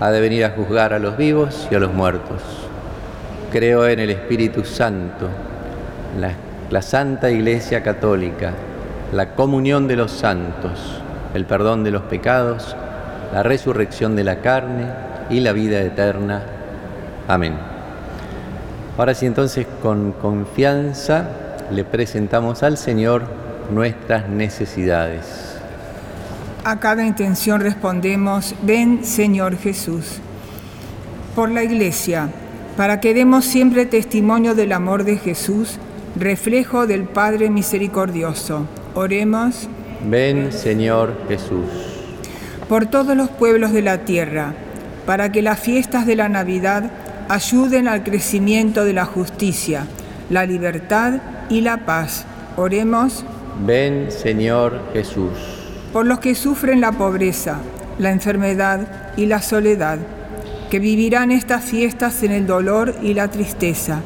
ha 0.00 0.10
de 0.10 0.20
venir 0.20 0.44
a 0.46 0.50
juzgar 0.50 0.94
a 0.94 0.98
los 0.98 1.16
vivos 1.18 1.68
y 1.70 1.74
a 1.74 1.78
los 1.78 1.92
muertos. 1.92 2.40
Creo 3.52 3.86
en 3.86 4.00
el 4.00 4.10
Espíritu 4.10 4.64
Santo, 4.64 5.28
la, 6.18 6.32
la 6.70 6.80
Santa 6.80 7.30
Iglesia 7.30 7.82
Católica, 7.82 8.52
la 9.12 9.34
comunión 9.34 9.86
de 9.86 9.96
los 9.96 10.10
santos, 10.10 11.02
el 11.34 11.44
perdón 11.44 11.84
de 11.84 11.90
los 11.90 12.02
pecados, 12.02 12.74
la 13.32 13.42
resurrección 13.42 14.16
de 14.16 14.24
la 14.24 14.40
carne 14.40 14.86
y 15.28 15.40
la 15.40 15.52
vida 15.52 15.80
eterna. 15.82 16.42
Amén. 17.28 17.54
Ahora 18.96 19.14
sí 19.14 19.26
entonces 19.26 19.66
con 19.82 20.12
confianza 20.12 21.28
le 21.70 21.84
presentamos 21.84 22.62
al 22.62 22.76
Señor 22.76 23.22
nuestras 23.70 24.28
necesidades. 24.28 25.49
A 26.62 26.78
cada 26.78 27.06
intención 27.06 27.62
respondemos, 27.62 28.54
ven 28.62 29.02
Señor 29.02 29.56
Jesús. 29.56 30.18
Por 31.34 31.50
la 31.50 31.64
Iglesia, 31.64 32.28
para 32.76 33.00
que 33.00 33.14
demos 33.14 33.46
siempre 33.46 33.86
testimonio 33.86 34.54
del 34.54 34.72
amor 34.72 35.04
de 35.04 35.16
Jesús, 35.16 35.78
reflejo 36.16 36.86
del 36.86 37.04
Padre 37.04 37.48
misericordioso. 37.48 38.66
Oremos. 38.94 39.68
Ven 40.06 40.52
Señor 40.52 41.16
Jesús. 41.28 41.64
Por 42.68 42.86
todos 42.86 43.16
los 43.16 43.30
pueblos 43.30 43.72
de 43.72 43.82
la 43.82 44.04
tierra, 44.04 44.52
para 45.06 45.32
que 45.32 45.40
las 45.40 45.58
fiestas 45.60 46.04
de 46.04 46.16
la 46.16 46.28
Navidad 46.28 46.90
ayuden 47.30 47.88
al 47.88 48.02
crecimiento 48.02 48.84
de 48.84 48.92
la 48.92 49.06
justicia, 49.06 49.86
la 50.28 50.44
libertad 50.44 51.20
y 51.48 51.62
la 51.62 51.86
paz. 51.86 52.26
Oremos. 52.56 53.24
Ven 53.64 54.10
Señor 54.10 54.78
Jesús. 54.92 55.59
Por 55.92 56.06
los 56.06 56.20
que 56.20 56.34
sufren 56.34 56.80
la 56.80 56.92
pobreza, 56.92 57.58
la 57.98 58.10
enfermedad 58.10 59.12
y 59.16 59.26
la 59.26 59.42
soledad, 59.42 59.98
que 60.70 60.78
vivirán 60.78 61.32
estas 61.32 61.64
fiestas 61.64 62.22
en 62.22 62.30
el 62.30 62.46
dolor 62.46 62.94
y 63.02 63.14
la 63.14 63.28
tristeza, 63.28 64.00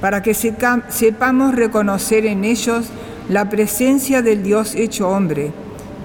para 0.00 0.22
que 0.22 0.34
sepamos 0.34 1.54
reconocer 1.54 2.26
en 2.26 2.44
ellos 2.44 2.86
la 3.28 3.48
presencia 3.48 4.20
del 4.20 4.42
Dios 4.42 4.74
hecho 4.74 5.08
hombre 5.08 5.52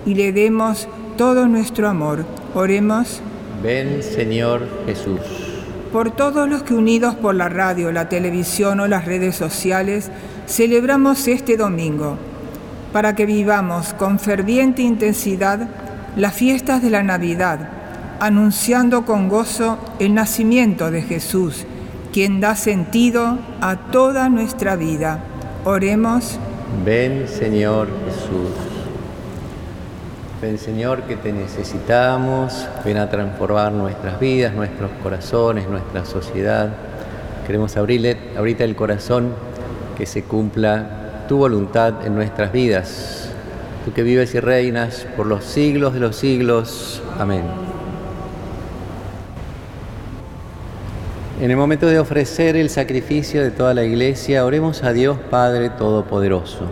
y 0.05 0.15
le 0.15 0.31
demos 0.31 0.87
todo 1.17 1.47
nuestro 1.47 1.89
amor. 1.89 2.25
Oremos. 2.55 3.21
Ven 3.61 4.01
Señor 4.01 4.65
Jesús. 4.85 5.19
Por 5.91 6.11
todos 6.11 6.47
los 6.47 6.63
que 6.63 6.73
unidos 6.73 7.15
por 7.15 7.35
la 7.35 7.49
radio, 7.49 7.91
la 7.91 8.07
televisión 8.07 8.79
o 8.79 8.87
las 8.87 9.03
redes 9.03 9.35
sociales, 9.35 10.09
celebramos 10.47 11.27
este 11.27 11.57
domingo, 11.57 12.17
para 12.91 13.15
que 13.15 13.25
vivamos 13.25 13.93
con 13.93 14.19
ferviente 14.19 14.81
intensidad 14.81 15.67
las 16.15 16.33
fiestas 16.33 16.81
de 16.81 16.89
la 16.89 17.03
Navidad, 17.03 17.69
anunciando 18.19 19.05
con 19.05 19.29
gozo 19.29 19.77
el 19.99 20.13
nacimiento 20.13 20.91
de 20.91 21.01
Jesús, 21.01 21.65
quien 22.11 22.41
da 22.41 22.55
sentido 22.55 23.37
a 23.61 23.75
toda 23.91 24.29
nuestra 24.29 24.75
vida. 24.75 25.19
Oremos. 25.65 26.39
Ven 26.83 27.27
Señor 27.27 27.87
Jesús. 28.05 28.49
Ven 30.41 30.57
Señor 30.57 31.03
que 31.03 31.17
te 31.17 31.33
necesitamos, 31.33 32.67
ven 32.85 32.97
a 32.97 33.09
transformar 33.09 33.73
nuestras 33.73 34.19
vidas, 34.19 34.53
nuestros 34.53 34.89
corazones, 35.03 35.67
nuestra 35.67 36.05
sociedad. 36.05 36.69
Queremos 37.45 37.75
abrirle 37.77 38.17
ahorita 38.37 38.63
el 38.63 38.75
corazón 38.75 39.33
que 39.97 40.05
se 40.05 40.23
cumpla 40.23 40.98
tu 41.29 41.37
voluntad 41.37 42.07
en 42.07 42.15
nuestras 42.15 42.51
vidas. 42.51 43.29
Tú 43.85 43.93
que 43.93 44.01
vives 44.01 44.33
y 44.33 44.39
reinas 44.39 45.05
por 45.15 45.27
los 45.27 45.45
siglos 45.45 45.93
de 45.93 45.99
los 45.99 46.15
siglos. 46.15 47.03
Amén. 47.19 47.43
En 51.39 51.51
el 51.51 51.55
momento 51.55 51.85
de 51.85 51.99
ofrecer 51.99 52.57
el 52.57 52.71
sacrificio 52.71 53.43
de 53.43 53.51
toda 53.51 53.75
la 53.75 53.83
iglesia, 53.83 54.43
oremos 54.43 54.83
a 54.83 54.91
Dios 54.91 55.19
Padre 55.29 55.69
Todopoderoso. 55.69 56.65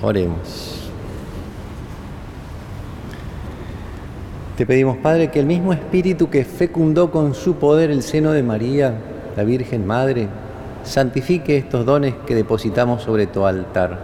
Oremos. 0.00 0.73
Te 4.56 4.66
pedimos, 4.66 4.96
Padre, 4.98 5.32
que 5.32 5.40
el 5.40 5.46
mismo 5.46 5.72
Espíritu 5.72 6.30
que 6.30 6.44
fecundó 6.44 7.10
con 7.10 7.34
su 7.34 7.56
poder 7.56 7.90
el 7.90 8.04
seno 8.04 8.30
de 8.30 8.44
María, 8.44 8.94
la 9.36 9.42
Virgen 9.42 9.84
Madre, 9.84 10.28
santifique 10.84 11.56
estos 11.56 11.84
dones 11.84 12.14
que 12.24 12.36
depositamos 12.36 13.02
sobre 13.02 13.26
tu 13.26 13.44
altar. 13.46 13.98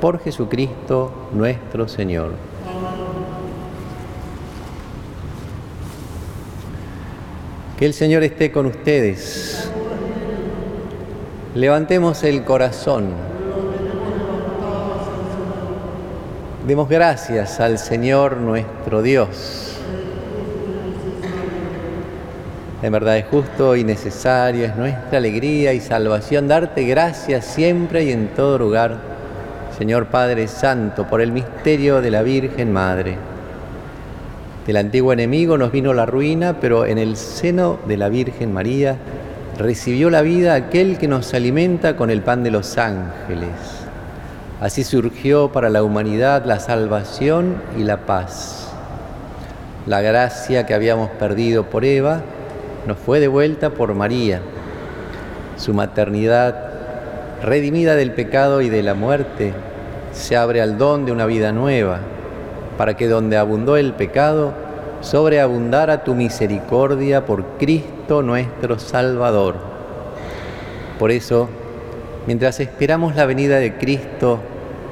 Por 0.00 0.18
Jesucristo 0.20 1.28
nuestro 1.32 1.88
Señor. 1.88 2.32
Que 7.78 7.84
el 7.84 7.92
Señor 7.92 8.22
esté 8.22 8.50
con 8.50 8.64
ustedes. 8.64 9.70
Levantemos 11.54 12.24
el 12.24 12.44
corazón. 12.44 13.10
Demos 16.66 16.88
gracias 16.88 17.60
al 17.60 17.78
Señor 17.78 18.38
nuestro 18.38 19.02
Dios. 19.02 19.65
En 22.82 22.92
verdad 22.92 23.16
es 23.16 23.24
justo 23.26 23.74
y 23.74 23.84
necesario, 23.84 24.66
es 24.66 24.76
nuestra 24.76 25.16
alegría 25.16 25.72
y 25.72 25.80
salvación 25.80 26.46
darte 26.46 26.84
gracias 26.84 27.46
siempre 27.46 28.04
y 28.04 28.12
en 28.12 28.28
todo 28.28 28.58
lugar, 28.58 28.98
Señor 29.78 30.06
Padre 30.06 30.46
Santo, 30.46 31.06
por 31.06 31.22
el 31.22 31.32
misterio 31.32 32.02
de 32.02 32.10
la 32.10 32.22
Virgen 32.22 32.74
Madre. 32.74 33.16
Del 34.66 34.76
antiguo 34.76 35.14
enemigo 35.14 35.56
nos 35.56 35.72
vino 35.72 35.94
la 35.94 36.04
ruina, 36.04 36.60
pero 36.60 36.84
en 36.84 36.98
el 36.98 37.16
seno 37.16 37.78
de 37.86 37.96
la 37.96 38.10
Virgen 38.10 38.52
María 38.52 38.96
recibió 39.58 40.10
la 40.10 40.20
vida 40.20 40.52
aquel 40.54 40.98
que 40.98 41.08
nos 41.08 41.32
alimenta 41.32 41.96
con 41.96 42.10
el 42.10 42.20
pan 42.20 42.42
de 42.42 42.50
los 42.50 42.76
ángeles. 42.76 43.48
Así 44.60 44.84
surgió 44.84 45.50
para 45.50 45.70
la 45.70 45.82
humanidad 45.82 46.44
la 46.44 46.60
salvación 46.60 47.62
y 47.78 47.84
la 47.84 48.04
paz. 48.04 48.70
La 49.86 50.02
gracia 50.02 50.66
que 50.66 50.74
habíamos 50.74 51.08
perdido 51.10 51.70
por 51.70 51.84
Eva, 51.84 52.22
nos 52.86 52.98
fue 52.98 53.20
devuelta 53.20 53.70
por 53.70 53.94
María. 53.94 54.40
Su 55.56 55.74
maternidad, 55.74 56.70
redimida 57.42 57.96
del 57.96 58.12
pecado 58.12 58.60
y 58.60 58.68
de 58.68 58.82
la 58.82 58.94
muerte, 58.94 59.52
se 60.12 60.36
abre 60.36 60.62
al 60.62 60.78
don 60.78 61.04
de 61.04 61.12
una 61.12 61.26
vida 61.26 61.52
nueva, 61.52 61.98
para 62.78 62.96
que 62.96 63.08
donde 63.08 63.36
abundó 63.36 63.76
el 63.76 63.92
pecado, 63.94 64.52
sobreabundara 65.00 66.04
tu 66.04 66.14
misericordia 66.14 67.26
por 67.26 67.44
Cristo 67.58 68.22
nuestro 68.22 68.78
Salvador. 68.78 69.56
Por 70.98 71.10
eso, 71.10 71.48
mientras 72.26 72.60
esperamos 72.60 73.16
la 73.16 73.26
venida 73.26 73.58
de 73.58 73.76
Cristo, 73.76 74.40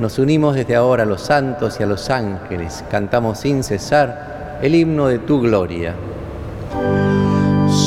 nos 0.00 0.18
unimos 0.18 0.57
desde 0.57 0.74
ahora 0.74 1.04
a 1.04 1.07
los 1.07 1.22
santos 1.22 1.78
y 1.78 1.85
a 1.85 1.87
los 1.87 2.11
ángeles, 2.11 2.85
cantamos 2.90 3.38
sin 3.38 3.62
cesar 3.62 4.59
el 4.61 4.74
himno 4.74 5.09
de 5.09 5.18
tu 5.20 5.40
gloria. 5.40 5.94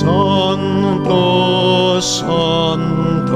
Santo, 0.07 1.99
Santo, 2.01 3.35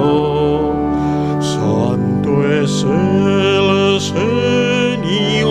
Santo 1.42 2.32
es 2.50 2.84
el 2.84 4.00
Señor, 4.00 5.50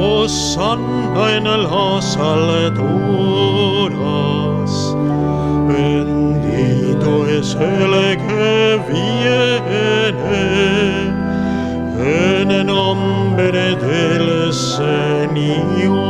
oh 0.00 0.26
Santa 0.26 1.36
en 1.36 1.44
las 1.44 2.16
alturas, 2.16 2.80
bendito 5.68 7.10
es 7.28 7.54
el 7.56 8.16
que 8.28 8.80
viene. 8.88 10.40
En 11.98 12.50
el 12.50 12.64
nombre 12.64 13.76
del 13.76 14.54
Señor. 14.54 16.09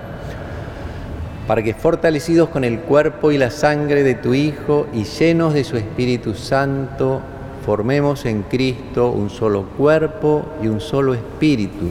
para 1.51 1.63
que 1.63 1.73
fortalecidos 1.73 2.47
con 2.47 2.63
el 2.63 2.79
cuerpo 2.79 3.29
y 3.29 3.37
la 3.37 3.51
sangre 3.51 4.03
de 4.03 4.15
tu 4.15 4.33
Hijo 4.33 4.87
y 4.93 5.03
llenos 5.03 5.53
de 5.53 5.65
su 5.65 5.75
Espíritu 5.75 6.33
Santo, 6.33 7.19
formemos 7.65 8.25
en 8.25 8.43
Cristo 8.43 9.11
un 9.11 9.29
solo 9.29 9.65
cuerpo 9.77 10.45
y 10.63 10.67
un 10.67 10.79
solo 10.79 11.13
espíritu. 11.13 11.89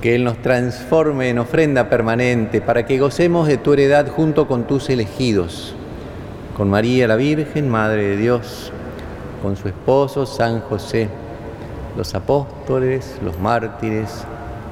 Que 0.00 0.14
Él 0.14 0.22
nos 0.22 0.40
transforme 0.42 1.30
en 1.30 1.40
ofrenda 1.40 1.88
permanente 1.88 2.60
para 2.60 2.86
que 2.86 3.00
gocemos 3.00 3.48
de 3.48 3.56
tu 3.56 3.72
heredad 3.72 4.06
junto 4.06 4.46
con 4.46 4.68
tus 4.68 4.90
elegidos, 4.90 5.74
con 6.56 6.70
María 6.70 7.08
la 7.08 7.16
Virgen, 7.16 7.68
Madre 7.68 8.10
de 8.10 8.16
Dios, 8.16 8.70
con 9.42 9.56
su 9.56 9.66
esposo 9.66 10.24
San 10.24 10.60
José, 10.60 11.08
los 11.96 12.14
apóstoles, 12.14 13.16
los 13.24 13.36
mártires, 13.40 14.24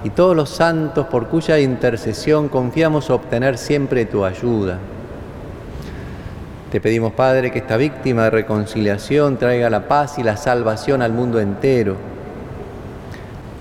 y 0.05 0.11
todos 0.11 0.37
los 0.37 0.51
santos 0.51 1.07
por 1.07 1.27
cuya 1.27 1.59
intercesión 1.59 2.49
confiamos 2.49 3.11
obtener 3.11 3.59
siempre 3.59 4.05
tu 4.05 4.25
ayuda. 4.25 4.79
Te 6.71 6.81
pedimos, 6.81 7.15
Padre, 7.15 7.51
que 7.51 7.61
esta 7.61 7.77
víctima 7.77 8.25
de 8.25 8.31
reconciliación 8.31 9.39
traiga 9.39 9.71
la 9.71 9.89
paz 9.89 10.19
y 10.19 10.23
la 10.23 10.37
salvación 10.37 11.01
al 11.03 11.13
mundo 11.13 11.41
entero. 11.41 11.97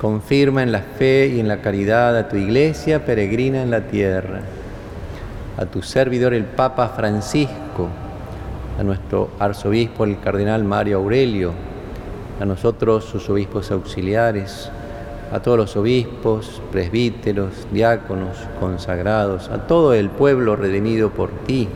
Confirma 0.01 0.61
en 0.61 0.71
la 0.71 0.81
fe 0.81 1.31
y 1.33 1.39
en 1.39 1.47
la 1.47 1.61
caridad 1.61 2.15
a 2.17 2.27
tu 2.27 2.35
iglesia 2.35 3.05
peregrina 3.05 3.63
en 3.63 3.71
la 3.71 3.81
tierra, 3.81 4.41
a 5.57 5.65
tu 5.65 5.81
servidor 5.81 6.33
el 6.33 6.43
Papa 6.43 6.89
Francisco, 6.89 7.87
a 8.77 8.83
nuestro 8.83 9.31
arzobispo 9.39 10.03
el 10.03 10.19
Cardenal 10.19 10.63
Mario 10.65 10.97
Aurelio, 10.97 11.53
a 12.39 12.45
nosotros 12.45 13.05
sus 13.05 13.27
obispos 13.29 13.71
auxiliares, 13.71 14.69
a 15.31 15.41
todos 15.41 15.57
los 15.57 15.75
obispos, 15.75 16.61
presbíteros, 16.71 17.67
diáconos, 17.71 18.37
consagrados, 18.59 19.49
a 19.49 19.67
todo 19.67 19.93
el 19.93 20.09
pueblo 20.09 20.55
redimido 20.55 21.09
por 21.09 21.29
ti. 21.45 21.67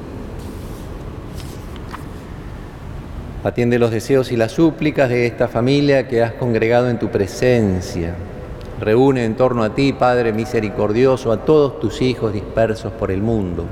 Atiende 3.44 3.80
los 3.80 3.92
deseos 3.92 4.32
y 4.32 4.38
las 4.38 4.52
súplicas 4.52 5.10
de 5.10 5.26
esta 5.26 5.48
familia 5.48 6.08
que 6.08 6.24
has 6.24 6.34
congregado 6.34 6.90
en 6.90 7.00
tu 7.00 7.10
presencia. 7.10 8.14
Reúne 8.80 9.26
en 9.26 9.36
torno 9.36 9.64
a 9.64 9.74
ti, 9.74 9.94
Padre 9.94 10.32
misericordioso, 10.32 11.32
a 11.32 11.38
todos 11.38 11.80
tus 11.80 12.02
hijos 12.02 12.34
dispersos 12.34 12.92
por 12.94 13.12
el 13.12 13.22
mundo, 13.22 13.66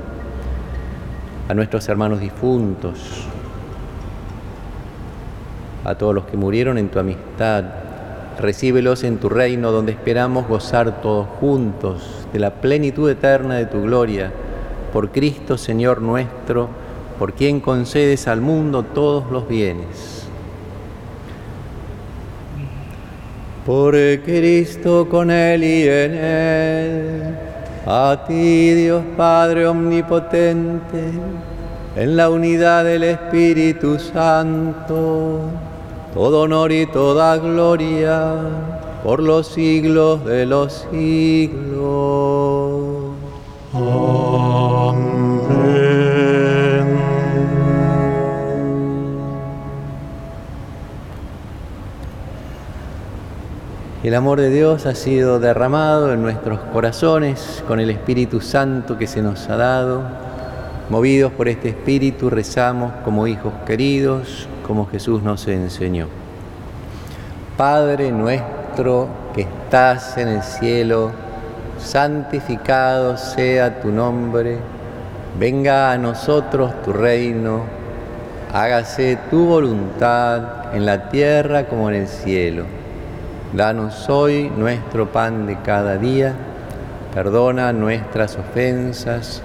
a 1.48 1.54
nuestros 1.54 1.88
hermanos 1.88 2.20
difuntos, 2.20 3.24
a 5.84 5.94
todos 5.94 6.14
los 6.14 6.26
que 6.26 6.36
murieron 6.36 6.76
en 6.76 6.88
tu 6.88 6.98
amistad, 6.98 7.64
recíbelos 8.40 9.04
en 9.04 9.18
tu 9.18 9.28
reino 9.28 9.70
donde 9.70 9.92
esperamos 9.92 10.48
gozar 10.48 11.02
todos 11.02 11.26
juntos 11.40 12.26
de 12.32 12.38
la 12.38 12.50
plenitud 12.54 13.10
eterna 13.10 13.56
de 13.56 13.66
tu 13.66 13.82
gloria, 13.82 14.32
por 14.92 15.10
Cristo 15.10 15.58
Señor 15.58 16.00
nuestro, 16.00 16.68
por 17.18 17.34
quien 17.34 17.60
concedes 17.60 18.26
al 18.28 18.40
mundo 18.40 18.82
todos 18.82 19.30
los 19.30 19.46
bienes. 19.46 20.24
Por 23.66 23.94
Cristo 24.24 25.06
con 25.08 25.30
Él 25.30 25.62
y 25.62 25.82
en 25.86 26.14
Él, 26.14 27.22
a 27.86 28.24
ti 28.26 28.72
Dios 28.72 29.02
Padre 29.16 29.66
Omnipotente, 29.66 31.04
en 31.94 32.16
la 32.16 32.30
unidad 32.30 32.84
del 32.84 33.04
Espíritu 33.04 33.98
Santo 33.98 35.69
todo 36.14 36.42
honor 36.42 36.72
y 36.72 36.86
toda 36.86 37.36
gloria 37.36 38.34
por 39.04 39.22
los 39.22 39.46
siglos 39.46 40.24
de 40.24 40.46
los 40.46 40.86
siglos. 40.90 41.80
Amén. 43.72 44.30
El 54.02 54.14
amor 54.14 54.40
de 54.40 54.48
Dios 54.48 54.86
ha 54.86 54.94
sido 54.94 55.38
derramado 55.38 56.12
en 56.12 56.22
nuestros 56.22 56.58
corazones 56.72 57.62
con 57.68 57.80
el 57.80 57.90
Espíritu 57.90 58.40
Santo 58.40 58.96
que 58.96 59.06
se 59.06 59.20
nos 59.20 59.48
ha 59.50 59.56
dado 59.56 60.02
Movidos 60.90 61.30
por 61.30 61.46
este 61.46 61.68
espíritu, 61.68 62.30
rezamos 62.30 62.92
como 63.04 63.28
hijos 63.28 63.52
queridos, 63.64 64.48
como 64.66 64.88
Jesús 64.88 65.22
nos 65.22 65.46
enseñó. 65.46 66.08
Padre 67.56 68.10
nuestro 68.10 69.06
que 69.32 69.42
estás 69.42 70.18
en 70.18 70.26
el 70.26 70.42
cielo, 70.42 71.12
santificado 71.78 73.16
sea 73.16 73.80
tu 73.80 73.92
nombre, 73.92 74.58
venga 75.38 75.92
a 75.92 75.96
nosotros 75.96 76.82
tu 76.82 76.92
reino, 76.92 77.60
hágase 78.52 79.16
tu 79.30 79.46
voluntad 79.46 80.74
en 80.74 80.86
la 80.86 81.08
tierra 81.08 81.68
como 81.68 81.88
en 81.90 82.00
el 82.00 82.08
cielo. 82.08 82.64
Danos 83.52 84.10
hoy 84.10 84.50
nuestro 84.56 85.12
pan 85.12 85.46
de 85.46 85.56
cada 85.60 85.98
día, 85.98 86.34
perdona 87.14 87.72
nuestras 87.72 88.36
ofensas, 88.36 89.44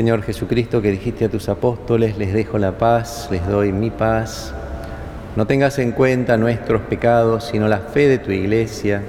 Señor 0.00 0.22
Jesucristo, 0.22 0.80
que 0.80 0.92
dijiste 0.92 1.26
a 1.26 1.28
tus 1.28 1.50
apóstoles, 1.50 2.16
les 2.16 2.32
dejo 2.32 2.56
la 2.56 2.78
paz, 2.78 3.28
les 3.30 3.46
doy 3.46 3.70
mi 3.70 3.90
paz. 3.90 4.54
No 5.36 5.46
tengas 5.46 5.78
en 5.78 5.92
cuenta 5.92 6.38
nuestros 6.38 6.80
pecados, 6.80 7.44
sino 7.52 7.68
la 7.68 7.80
fe 7.80 8.08
de 8.08 8.16
tu 8.16 8.30
iglesia. 8.30 9.02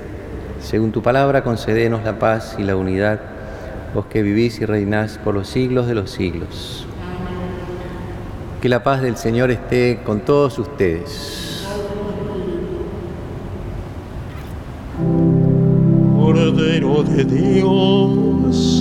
Según 0.60 0.92
tu 0.92 1.02
palabra, 1.02 1.46
concédenos 1.46 2.04
la 2.04 2.20
paz 2.20 2.58
y 2.60 2.64
la 2.64 2.76
unidad, 2.76 3.22
vos 3.96 4.08
que 4.08 4.22
vivís 4.22 4.60
y 4.60 4.66
reinás 4.66 5.18
por 5.18 5.34
los 5.34 5.48
siglos 5.48 5.88
de 5.88 5.96
los 5.96 6.12
siglos. 6.12 6.86
Que 8.62 8.68
la 8.68 8.84
paz 8.84 9.02
del 9.02 9.16
Señor 9.16 9.50
esté 9.50 10.02
con 10.06 10.20
todos 10.20 10.60
ustedes. 10.60 11.66
Cordero 16.18 17.04
de 17.04 17.24
Dios, 17.24 18.81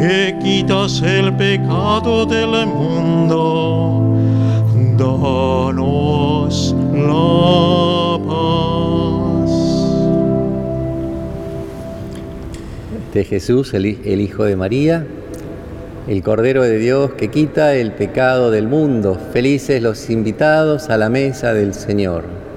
que 0.00 0.34
quitas 0.42 1.02
el 1.02 1.36
pecado 1.36 2.24
del 2.24 2.66
mundo, 2.66 4.16
danos 4.96 6.74
la 6.94 8.18
paz. 8.26 9.50
De 13.12 13.24
Jesús, 13.24 13.74
el, 13.74 13.98
el 14.06 14.22
Hijo 14.22 14.44
de 14.44 14.56
María, 14.56 15.04
el 16.08 16.22
Cordero 16.22 16.62
de 16.62 16.78
Dios 16.78 17.12
que 17.12 17.28
quita 17.28 17.74
el 17.74 17.92
pecado 17.92 18.50
del 18.50 18.68
mundo. 18.68 19.18
Felices 19.34 19.82
los 19.82 20.08
invitados 20.08 20.88
a 20.88 20.96
la 20.96 21.10
mesa 21.10 21.52
del 21.52 21.74
Señor. 21.74 22.49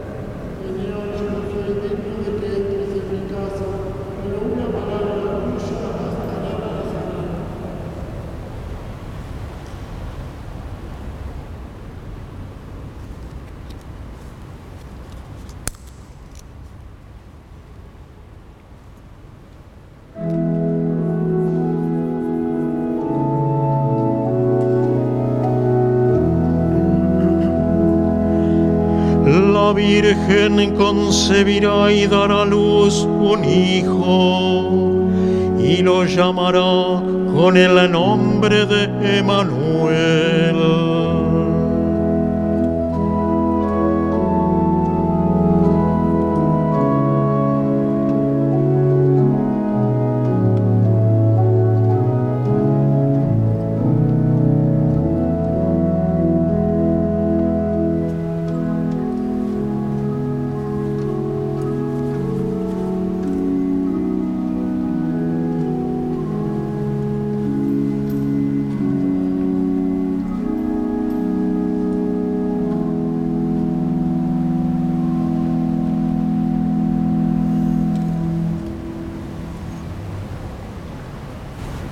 Virgen 29.73 30.75
concebirá 30.75 31.91
y 31.91 32.05
dará 32.07 32.43
a 32.43 32.45
luz 32.45 33.03
un 33.03 33.43
hijo 33.43 35.09
y 35.59 35.81
lo 35.81 36.05
llamará 36.05 37.01
con 37.33 37.57
el 37.57 37.91
nombre 37.91 38.65
de 38.65 39.17
Emanuel. 39.19 40.32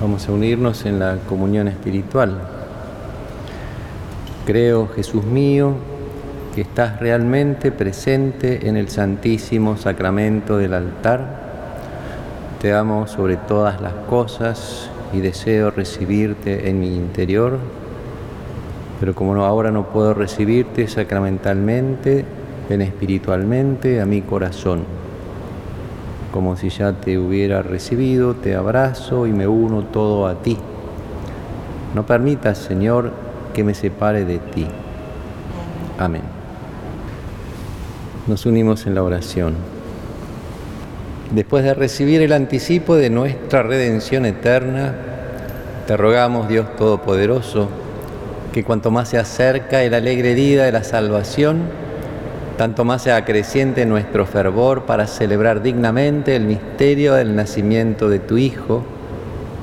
Vamos 0.02 0.28
a 0.28 0.32
unirnos 0.32 0.84
en 0.84 0.98
la 0.98 1.18
comunión 1.28 1.68
espiritual. 1.68 2.40
Creo, 4.44 4.88
Jesús 4.88 5.22
mío, 5.22 5.74
que 6.56 6.62
estás 6.62 6.98
realmente 6.98 7.70
presente 7.70 8.66
en 8.68 8.76
el 8.76 8.88
Santísimo 8.88 9.76
Sacramento 9.76 10.58
del 10.58 10.74
altar. 10.74 11.24
Te 12.60 12.72
amo 12.72 13.06
sobre 13.06 13.36
todas 13.36 13.80
las 13.80 13.92
cosas 14.10 14.90
y 15.12 15.20
deseo 15.20 15.70
recibirte 15.70 16.68
en 16.68 16.80
mi 16.80 16.96
interior, 16.96 17.58
pero 18.98 19.14
como 19.14 19.36
ahora 19.44 19.70
no 19.70 19.86
puedo 19.90 20.14
recibirte 20.14 20.88
sacramentalmente, 20.88 22.24
ven 22.68 22.82
espiritualmente 22.82 24.00
a 24.00 24.06
mi 24.06 24.20
corazón 24.20 24.80
como 26.32 26.56
si 26.56 26.70
ya 26.70 26.94
te 26.94 27.18
hubiera 27.18 27.62
recibido, 27.62 28.34
te 28.34 28.56
abrazo 28.56 29.26
y 29.26 29.32
me 29.32 29.46
uno 29.46 29.82
todo 29.82 30.26
a 30.26 30.42
ti. 30.42 30.56
No 31.94 32.06
permitas, 32.06 32.56
Señor, 32.56 33.12
que 33.52 33.62
me 33.62 33.74
separe 33.74 34.24
de 34.24 34.38
ti. 34.38 34.66
Amén. 35.98 36.22
Nos 38.26 38.46
unimos 38.46 38.86
en 38.86 38.94
la 38.94 39.02
oración. 39.02 39.54
Después 41.32 41.64
de 41.64 41.74
recibir 41.74 42.22
el 42.22 42.32
anticipo 42.32 42.96
de 42.96 43.10
nuestra 43.10 43.62
redención 43.62 44.24
eterna, 44.24 44.94
te 45.86 45.96
rogamos, 45.96 46.48
Dios 46.48 46.76
Todopoderoso, 46.76 47.68
que 48.52 48.64
cuanto 48.64 48.90
más 48.90 49.08
se 49.08 49.18
acerca 49.18 49.82
el 49.82 49.92
alegre 49.92 50.34
día 50.34 50.64
de 50.64 50.72
la 50.72 50.82
salvación, 50.82 51.81
tanto 52.56 52.84
más 52.84 53.02
se 53.02 53.12
acreciente 53.12 53.86
nuestro 53.86 54.26
fervor 54.26 54.84
para 54.84 55.06
celebrar 55.06 55.62
dignamente 55.62 56.36
el 56.36 56.44
misterio 56.44 57.14
del 57.14 57.34
nacimiento 57.34 58.08
de 58.08 58.18
tu 58.18 58.36
Hijo, 58.36 58.84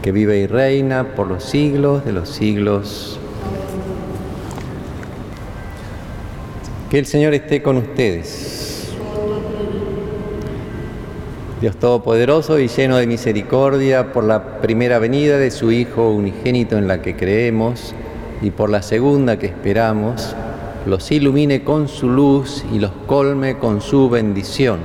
que 0.02 0.12
vive 0.12 0.40
y 0.40 0.48
reina 0.48 1.16
por 1.16 1.28
los 1.28 1.44
siglos 1.44 2.06
de 2.06 2.14
los 2.14 2.30
siglos. 2.30 3.20
Que 6.90 7.00
el 7.00 7.06
Señor 7.06 7.34
esté 7.34 7.62
con 7.62 7.78
ustedes. 7.78 8.90
Dios 11.62 11.76
Todopoderoso 11.76 12.58
y 12.58 12.70
lleno 12.70 12.96
de 12.98 13.06
misericordia 13.06 14.14
por 14.14 14.24
la 14.24 14.62
primera 14.62 14.98
venida 14.98 15.38
de 15.38 15.52
su 15.52 15.72
Hijo 15.72 16.10
unigénito 16.10 16.78
en 16.78 16.88
la 16.88 17.02
que 17.02 17.18
creemos 17.18 17.94
y 18.42 18.52
por 18.52 18.70
la 18.70 18.82
segunda 18.82 19.38
que 19.38 19.48
esperamos, 19.48 20.36
los 20.90 21.12
ilumine 21.12 21.64
con 21.64 21.88
su 21.88 22.10
luz 22.10 22.66
y 22.74 22.80
los 22.80 22.92
colme 23.06 23.58
con 23.58 23.80
su 23.80 24.10
bendición. 24.10 24.80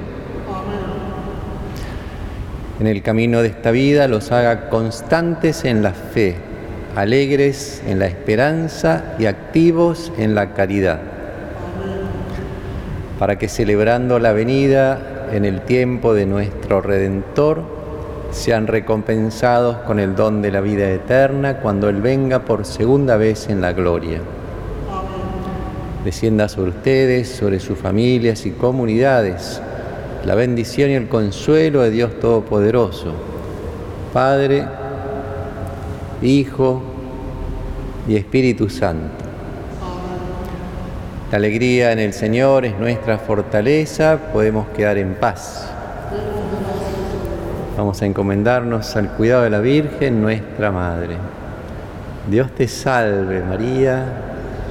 En 2.79 2.87
el 2.87 3.03
camino 3.03 3.41
de 3.41 3.49
esta 3.49 3.71
vida 3.71 4.07
los 4.07 4.31
haga 4.31 4.69
constantes 4.69 5.65
en 5.65 5.83
la 5.83 5.93
fe, 5.93 6.37
alegres 6.95 7.83
en 7.87 7.99
la 7.99 8.07
esperanza 8.07 9.15
y 9.19 9.27
activos 9.27 10.13
en 10.19 10.35
la 10.35 10.53
caridad, 10.53 11.01
para 13.19 13.39
que 13.39 13.49
celebrando 13.49 14.19
la 14.19 14.33
venida 14.33 15.29
en 15.33 15.45
el 15.45 15.63
tiempo 15.63 16.15
de 16.15 16.27
nuestro 16.27 16.81
Redentor, 16.81 17.63
sean 18.31 18.67
recompensados 18.67 19.77
con 19.79 20.01
el 20.01 20.17
don 20.17 20.43
de 20.43 20.51
la 20.51 20.61
vida 20.61 20.91
eterna 20.91 21.59
cuando 21.59 21.89
Él 21.89 22.03
venga 22.03 22.41
por 22.41 22.65
segunda 22.65 23.17
vez 23.17 23.49
en 23.49 23.61
la 23.61 23.73
gloria. 23.73 24.21
Descienda 26.05 26.51
sobre 26.51 26.71
ustedes, 26.71 27.31
sobre 27.31 27.59
sus 27.61 27.79
familias 27.79 28.45
y 28.45 28.51
comunidades, 28.51 29.63
la 30.27 30.35
bendición 30.35 30.91
y 30.91 30.95
el 30.95 31.09
consuelo 31.09 31.81
de 31.81 31.91
Dios 31.91 32.21
Todopoderoso, 32.21 33.15
Padre, 34.13 34.67
Hijo 36.21 36.83
y 38.07 38.17
Espíritu 38.17 38.69
Santo. 38.69 39.25
La 41.31 41.39
alegría 41.39 41.93
en 41.93 42.01
el 42.01 42.13
Señor 42.13 42.67
es 42.67 42.79
nuestra 42.79 43.17
fortaleza, 43.17 44.19
podemos 44.31 44.69
quedar 44.69 44.99
en 44.99 45.15
paz. 45.15 45.71
Vamos 47.79 48.03
a 48.03 48.07
encomendarnos 48.07 48.95
al 48.97 49.09
cuidado 49.13 49.45
de 49.45 49.51
la 49.51 49.61
Virgen, 49.61 50.21
nuestra 50.21 50.71
Madre. 50.71 51.17
Dios 52.31 52.51
te 52.55 52.69
salve 52.69 53.43
María, 53.43 54.34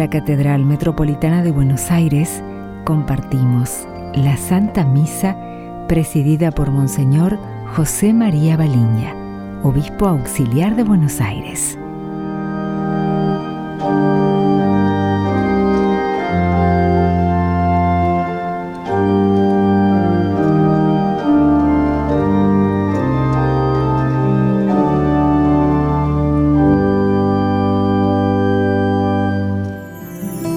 La 0.00 0.08
Catedral 0.08 0.64
Metropolitana 0.64 1.42
de 1.42 1.50
Buenos 1.50 1.90
Aires 1.90 2.42
compartimos 2.86 3.86
la 4.14 4.38
Santa 4.38 4.82
Misa 4.82 5.36
presidida 5.88 6.52
por 6.52 6.70
Monseñor 6.70 7.38
José 7.76 8.14
María 8.14 8.56
Baliña, 8.56 9.14
obispo 9.62 10.06
auxiliar 10.06 10.74
de 10.74 10.84
Buenos 10.84 11.20
Aires. 11.20 11.76